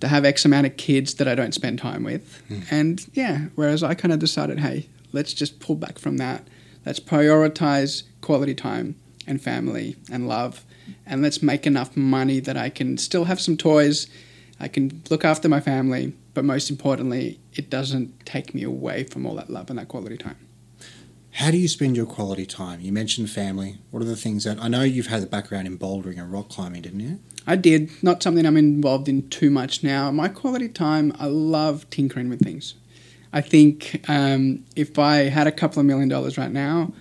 [0.00, 2.42] to have X amount of kids that I don't spend time with.
[2.48, 2.60] Hmm.
[2.70, 6.46] And yeah, whereas I kind of decided, hey, let's just pull back from that.
[6.84, 10.64] Let's prioritize quality time and family and love.
[11.06, 14.08] And let's make enough money that I can still have some toys.
[14.58, 16.14] I can look after my family.
[16.34, 20.16] But most importantly, it doesn't take me away from all that love and that quality
[20.16, 20.36] time.
[21.32, 22.80] How do you spend your quality time?
[22.80, 23.78] You mentioned family.
[23.90, 26.50] What are the things that I know you've had a background in bouldering and rock
[26.50, 27.20] climbing, didn't you?
[27.46, 27.90] I did.
[28.02, 30.10] Not something I'm involved in too much now.
[30.10, 32.74] My quality time, I love tinkering with things.
[33.32, 36.92] I think um, if I had a couple of million dollars right now,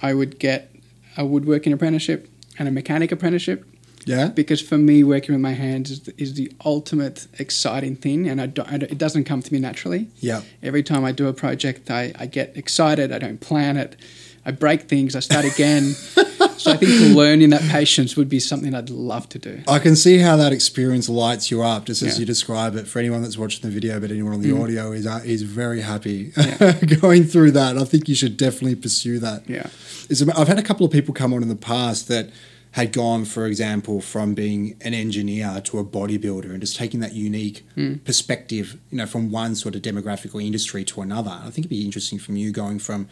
[0.00, 0.74] I would get
[1.16, 3.64] a woodworking apprenticeship and a mechanic apprenticeship
[4.04, 4.28] Yeah.
[4.28, 8.40] because for me, working with my hands is the, is the ultimate exciting thing, and
[8.40, 10.08] I don't, I don't, it doesn't come to me naturally.
[10.20, 10.42] Yeah.
[10.62, 13.12] Every time I do a project, I, I get excited.
[13.12, 13.96] I don't plan it.
[14.44, 15.14] I break things.
[15.14, 15.92] I start again.
[15.92, 19.62] so I think learning that patience would be something I'd love to do.
[19.68, 22.20] I can see how that experience lights you up, just as Yeah.
[22.20, 22.86] you describe it.
[22.88, 25.80] For anyone that's watching the video, but anyone on the audio is uh, is very
[25.82, 26.72] happy Yeah.
[27.00, 27.78] going through that.
[27.78, 29.48] I think you should definitely pursue that.
[29.48, 29.68] Yeah.
[30.10, 32.30] It's, I've had a couple of people come on in the past that
[32.72, 37.12] had gone, for example, from being an engineer to a bodybuilder and just taking that
[37.12, 37.64] unique
[38.04, 41.30] perspective, you know, from one sort of demographic or industry to another.
[41.30, 43.08] I think it'd be interesting from you going from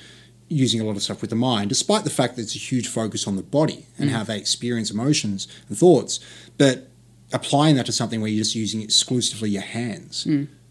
[0.51, 2.89] using a lot of stuff with the mind, despite the fact that it's a huge
[2.89, 6.19] focus on the body and how they experience emotions and thoughts,
[6.59, 6.89] but
[7.33, 10.27] applying that to something where you're just using exclusively your hands.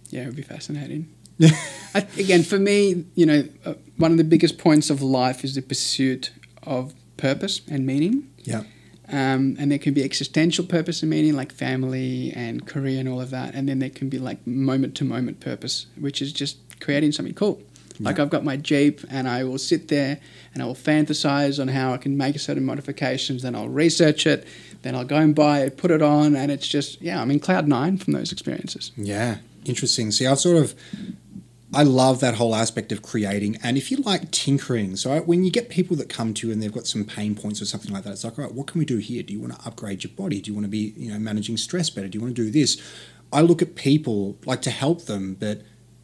[0.10, 1.10] Yeah, it would be fascinating.
[1.96, 5.56] I, again, for me, you know, uh, one of the biggest points of life is
[5.56, 6.32] the pursuit
[6.64, 8.30] of purpose and meaning.
[8.44, 8.64] Yeah.
[9.08, 13.22] Um, and there can be existential purpose and meaning, like family and career and all
[13.22, 13.56] of that.
[13.56, 17.34] And then there can be like moment to moment purpose, which is just creating something
[17.34, 17.62] cool.
[18.00, 20.20] Like I've got my Jeep and I will sit there
[20.54, 23.44] and I will fantasize on how I can make certain modifications.
[23.44, 24.48] Then I'll research it.
[24.82, 26.36] Then I'll go and buy it, put it on.
[26.36, 28.92] And it's just, yeah, I'm in cloud nine from those experiences.
[28.96, 30.12] Yeah, interesting.
[30.12, 30.76] See, I sort of,
[31.72, 35.52] I love that whole aspect of creating, and if you like tinkering, so when you
[35.52, 38.04] get people that come to you and they've got some pain points or something like
[38.06, 39.22] that, it's like, all right, what can we do here?
[39.22, 40.42] Do you want to upgrade your body?
[40.42, 42.08] Do you want to be, you know, managing stress better?
[42.08, 42.82] Do you want to do this?
[43.32, 45.62] I look at people like to help them, but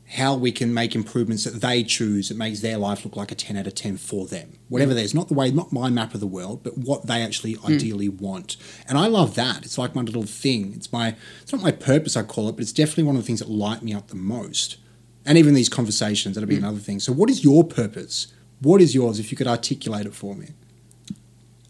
[0.08, 3.36] how we can make improvements that they choose that makes their life look like a
[3.36, 4.54] 10 out of 10 for them.
[4.70, 4.96] Whatever mm.
[4.96, 7.56] that is, not the way, not my map of the world, but what they actually
[7.56, 7.74] mm.
[7.74, 8.56] ideally want.
[8.88, 9.66] And I love that.
[9.66, 10.74] It's like my little thing.
[10.76, 13.26] It's my, it's not my purpose, I call it, but it's definitely one of the
[13.26, 14.78] things that light me up the most.
[15.26, 16.60] And even these conversations, that'll be mm.
[16.60, 17.00] another thing.
[17.00, 18.28] So, what is your purpose?
[18.62, 20.50] What is yours if you could articulate it for me?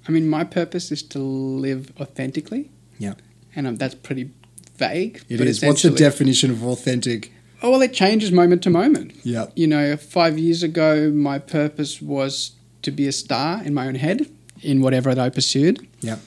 [0.08, 2.70] I mean, my purpose is to live authentically.
[3.00, 3.14] Yeah.
[3.56, 4.32] And um, that's pretty
[4.76, 5.24] vague.
[5.30, 5.64] It but is.
[5.64, 7.32] What's the definition of authentic?
[7.66, 9.14] Oh, well, it changes moment to moment.
[9.24, 9.48] Yeah.
[9.56, 12.52] You know, five years ago, my purpose was
[12.84, 14.30] to be a star in my own head
[14.62, 15.88] in whatever that I pursued.
[16.00, 16.18] Yeah.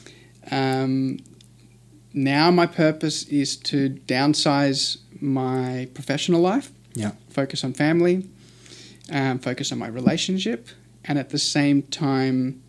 [0.51, 1.20] Um,
[2.12, 7.12] now, my purpose is to downsize my professional life, Yeah.
[7.30, 8.26] focus on family,
[9.09, 10.66] um, focus on my relationship,
[11.05, 12.61] and at the same time,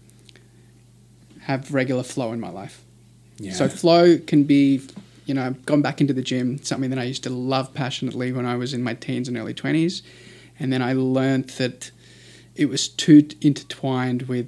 [1.41, 2.83] have regular flow in my life.
[3.39, 3.53] Yeah.
[3.53, 4.81] So flow can be,
[5.29, 8.31] you know, I've gone back into the gym, something that I used to love passionately
[8.31, 10.01] when I was in my teens and early 20s.
[10.59, 11.91] And then I learned that
[12.55, 14.47] it was too intertwined with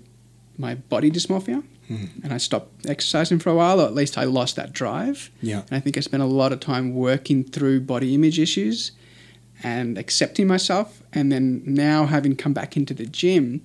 [0.58, 1.64] my body dysmorphia.
[1.88, 2.06] Hmm.
[2.24, 5.30] And I stopped exercising for a while, or at least I lost that drive.
[5.42, 5.60] yeah.
[5.70, 8.92] And I think I spent a lot of time working through body image issues
[9.62, 11.04] and accepting myself.
[11.14, 13.62] And then now, having come back into the gym,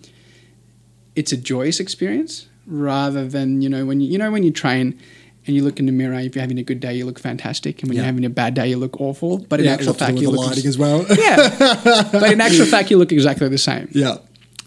[1.15, 4.99] it's a joyous experience rather than you know when you you know when you train
[5.47, 6.15] and you look in the mirror.
[6.15, 8.03] If you're having a good day, you look fantastic, and when Yeah.
[8.03, 9.39] you're having a bad day, you look awful.
[9.39, 11.07] But in yeah, actual what to do fact, you look lighting as well.
[11.19, 12.09] yeah.
[12.13, 13.89] But in actual fact, you look exactly the same.
[13.93, 14.17] yeah.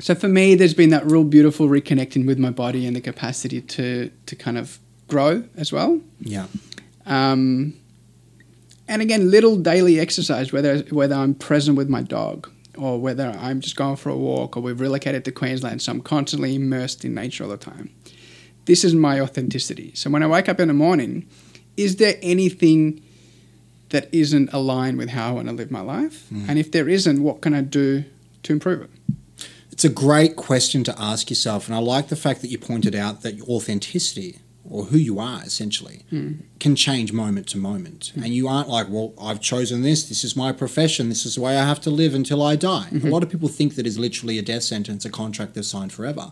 [0.01, 3.59] So for me, there's been that real beautiful reconnecting with my body and the capacity
[3.61, 5.99] to to kind of grow as well.
[6.21, 6.45] Yeah.
[7.05, 7.73] Um,
[8.88, 13.59] and again, little daily exercise, whether whether I'm present with my dog or whether I'm
[13.59, 17.13] just going for a walk or we've relocated to Queensland, so I'm constantly immersed in
[17.13, 17.89] nature all the time.
[18.70, 19.91] This is my authenticity.
[19.95, 21.28] So when I wake up in the morning,
[21.76, 23.01] is there anything
[23.89, 26.28] that isn't aligned with how I want to live my life?
[26.32, 26.47] Mm.
[26.47, 28.03] And if there isn't, what can I do
[28.43, 28.91] to improve it?
[29.72, 32.93] It's a great question to ask yourself, and I like the fact that you pointed
[32.93, 34.38] out that your authenticity,
[34.70, 36.34] or who you are essentially, hmm.
[36.59, 38.11] can change moment to moment.
[38.13, 38.24] Hmm.
[38.24, 41.41] And you aren't like, well, I've chosen this, this is my profession, this is the
[41.41, 42.89] way I have to live until I die.
[42.91, 43.07] Mm-hmm.
[43.07, 45.91] A lot of people think that is literally a death sentence, a contract they've signed
[45.91, 46.32] forever.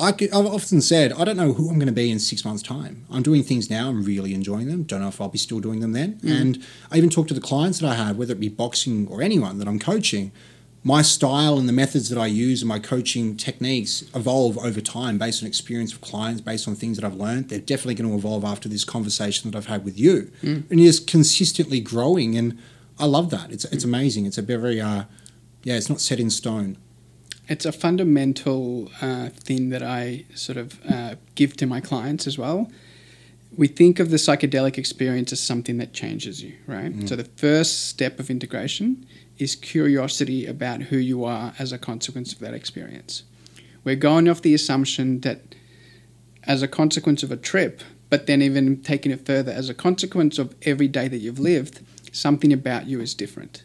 [0.00, 2.44] I could, I've often said, I don't know who I'm going to be in six
[2.44, 3.06] months' time.
[3.10, 4.82] I'm doing things now, I'm really enjoying them.
[4.82, 6.18] Don't know if I'll be still doing them then.
[6.24, 9.22] And I even talk to the clients that I have, whether it be boxing or
[9.22, 10.32] anyone that I'm coaching.
[10.86, 15.16] my style and the methods that I use and my coaching techniques evolve over time
[15.16, 17.48] based on experience of clients, based on things that I've learned.
[17.48, 20.30] They're definitely going to evolve after this conversation that I've had with you.
[20.42, 20.70] Mm.
[20.70, 22.36] And you're just consistently growing.
[22.36, 22.58] And
[22.98, 23.50] I love that.
[23.50, 24.26] It's, it's amazing.
[24.26, 25.04] It's a very, uh,
[25.62, 26.76] yeah, it's not set in stone.
[27.48, 32.38] It's a fundamental uh, thing that I sort of uh, give to my clients as
[32.38, 32.70] well.
[33.56, 36.92] We think of the psychedelic experience as something that changes you, right?
[37.08, 39.06] So the first step of integration
[39.38, 43.22] is curiosity about who you are as a consequence of that experience.
[43.84, 45.54] We're going off the assumption that
[46.44, 50.38] as a consequence of a trip, but then even taking it further, as a consequence
[50.38, 51.80] of every day that you've lived,
[52.12, 53.62] something about you is different.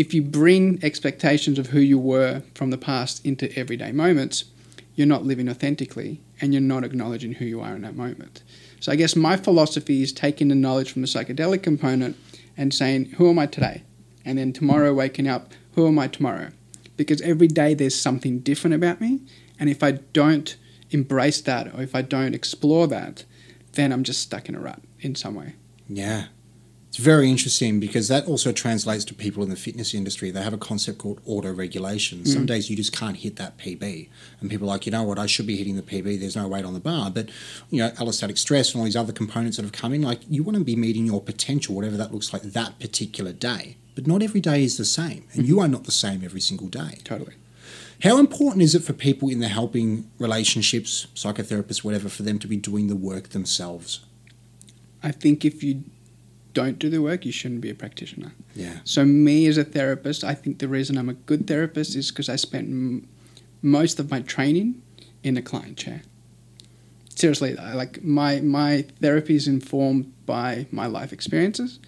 [0.00, 4.46] If you bring expectations of who you were from the past into everyday moments,
[4.94, 8.42] you're not living authentically and you're not acknowledging who you are in that moment.
[8.80, 12.16] So I guess my philosophy is taking the knowledge from the psychedelic component
[12.56, 13.82] and saying, who am I today?
[14.24, 16.48] And then tomorrow waking up, who am I tomorrow?
[16.96, 19.20] Because every day there's something different about me.
[19.58, 20.56] And if I don't
[20.90, 23.24] embrace that or if I don't explore that,
[23.72, 25.56] then I'm just stuck in a rut in some way.
[25.90, 26.28] Yeah.
[26.90, 30.32] It's very interesting because that also translates to people in the fitness industry.
[30.32, 32.18] They have a concept called auto regulation.
[32.18, 32.26] Mm.
[32.26, 34.08] Some days you just can't hit that PB.
[34.40, 36.18] And people are like, you know what, I should be hitting the PB.
[36.18, 37.08] There's no weight on the bar.
[37.12, 37.28] But,
[37.70, 40.42] you know, allostatic stress and all these other components that have come in, like, you
[40.42, 43.76] want to be meeting your potential, whatever that looks like that particular day.
[43.94, 45.28] But not every day is the same.
[45.32, 45.44] And mm-hmm.
[45.44, 46.98] you are not the same every single day.
[47.04, 47.34] Totally.
[48.02, 52.48] How important is it for people in the helping relationships, psychotherapists, whatever, for them to
[52.48, 54.00] be doing the work themselves?
[55.04, 55.84] I think if you
[56.52, 58.32] don't do the work, you shouldn't be a practitioner.
[58.54, 58.78] Yeah.
[58.84, 62.28] So, me as a therapist, I think the reason I'm a good therapist is because
[62.28, 63.08] I spent m-
[63.62, 64.82] most of my training
[65.22, 66.02] in a client chair.
[67.14, 71.78] Seriously, like my my therapy is informed by my life experiences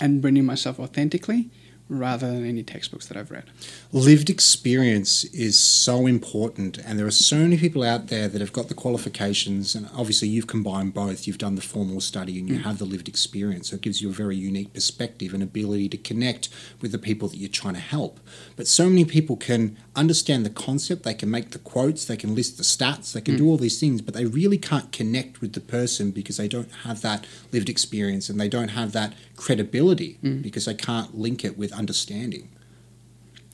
[0.00, 1.50] and bringing myself authentically
[1.88, 3.44] rather than any textbooks that I've read.
[3.92, 8.52] lived experience is so important and there are so many people out there that have
[8.52, 11.26] got the qualifications and obviously you've combined both.
[11.26, 12.62] You've done the formal study and you mm.
[12.62, 13.70] have the lived experience.
[13.70, 16.48] So it gives you a very unique perspective and ability to connect
[16.80, 18.20] with the people that you're trying to help.
[18.56, 22.34] But so many people can understand the concept they can make the quotes they can
[22.34, 23.38] list the stats they can mm.
[23.38, 26.70] do all these things but they really can't connect with the person because they don't
[26.84, 30.40] have that lived experience and they don't have that credibility mm.
[30.40, 32.48] because they can't link it with understanding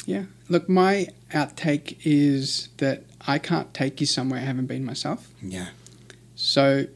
[0.07, 0.25] Yeah.
[0.49, 5.21] Look, my outtake is that I can't take you somewhere I haven't been myself.
[5.41, 5.69] yeah
[6.35, 6.87] So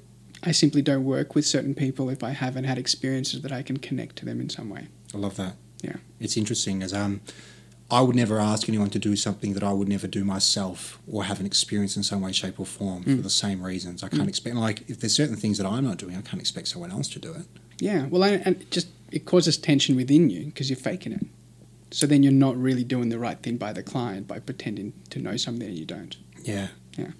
[0.43, 3.79] I simply don't work with certain people if I haven't had experiences that I can
[3.79, 4.85] connect to them in some way.
[5.15, 5.55] I love that.
[5.83, 5.97] Yeah.
[6.21, 7.21] It's interesting as um
[7.91, 11.25] I would never ask anyone to do something that I would never do myself or
[11.25, 13.23] have an experience in some way, shape or form for mm.
[13.23, 14.03] the same reasons.
[14.03, 14.17] I mm.
[14.17, 16.91] can't expect like if there's certain things that I'm not doing, I can't expect someone
[16.91, 17.47] else to do it.
[17.79, 18.07] Yeah.
[18.07, 21.25] Well, and, and just it causes tension within you because you're faking it.
[21.91, 25.19] So then you're not really doing the right thing by the client by pretending to
[25.19, 26.17] know something that you don't.
[26.43, 26.69] Yeah.
[26.99, 27.13] Yeah.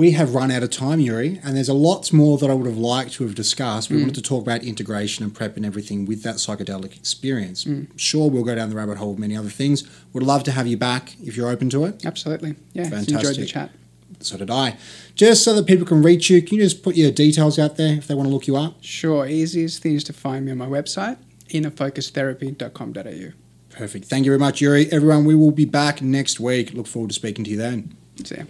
[0.00, 2.64] We have run out of time, Yury, and there's a lots more that I would
[2.64, 3.90] have liked to have discussed.
[3.90, 4.00] We mm.
[4.00, 7.66] wanted to talk about integration and prep and everything with that psychedelic experience.
[7.66, 7.86] Mm.
[7.96, 9.86] Sure, we'll go down the rabbit hole of many other things.
[10.14, 12.06] Would love to have you back if you're open to it.
[12.06, 12.54] Absolutely.
[12.72, 12.84] Yeah.
[12.84, 13.48] Enjoyed the Fantastic.
[13.48, 13.72] chat.
[14.20, 14.78] So did I.
[15.16, 17.92] Just so that people can reach you, can you just put your details out there
[17.98, 18.76] if they want to look you up?
[18.80, 19.26] Sure.
[19.26, 21.18] Easiest thing is to find me on my website,
[21.50, 23.32] innerfocustherapy.com.au.
[23.68, 24.06] Perfect.
[24.06, 24.88] Thank you very much, Yury.
[24.88, 26.72] Everyone, we will be back next week.
[26.72, 27.94] Look forward to speaking to you then.
[28.24, 28.44] See ya.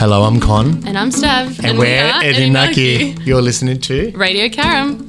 [0.00, 0.82] Hello, I'm Con.
[0.86, 1.62] And I'm Stav.
[1.62, 3.22] And, we we're are Edinaki.
[3.26, 5.06] You're listening to Radio Karam.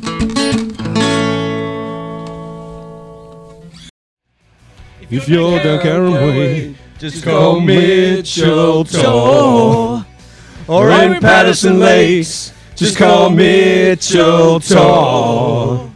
[5.09, 10.05] If you're down Karen Way, just call Mitchell Tor.
[10.67, 15.89] Or in Patterson Lakes, just call Mitchell Tor.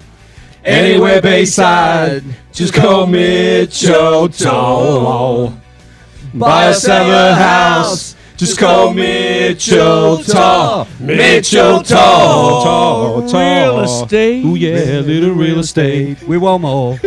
[0.64, 2.24] Anywhere Bayside,
[2.54, 5.54] just call Mitchell Tor.
[6.34, 10.88] Buy or sell a house, just call Mitchell Tor.
[11.00, 13.22] Mitchell Tor.
[13.22, 14.46] Real estate.
[14.46, 16.22] Ooh yeah, little real estate.
[16.24, 17.00] We want more.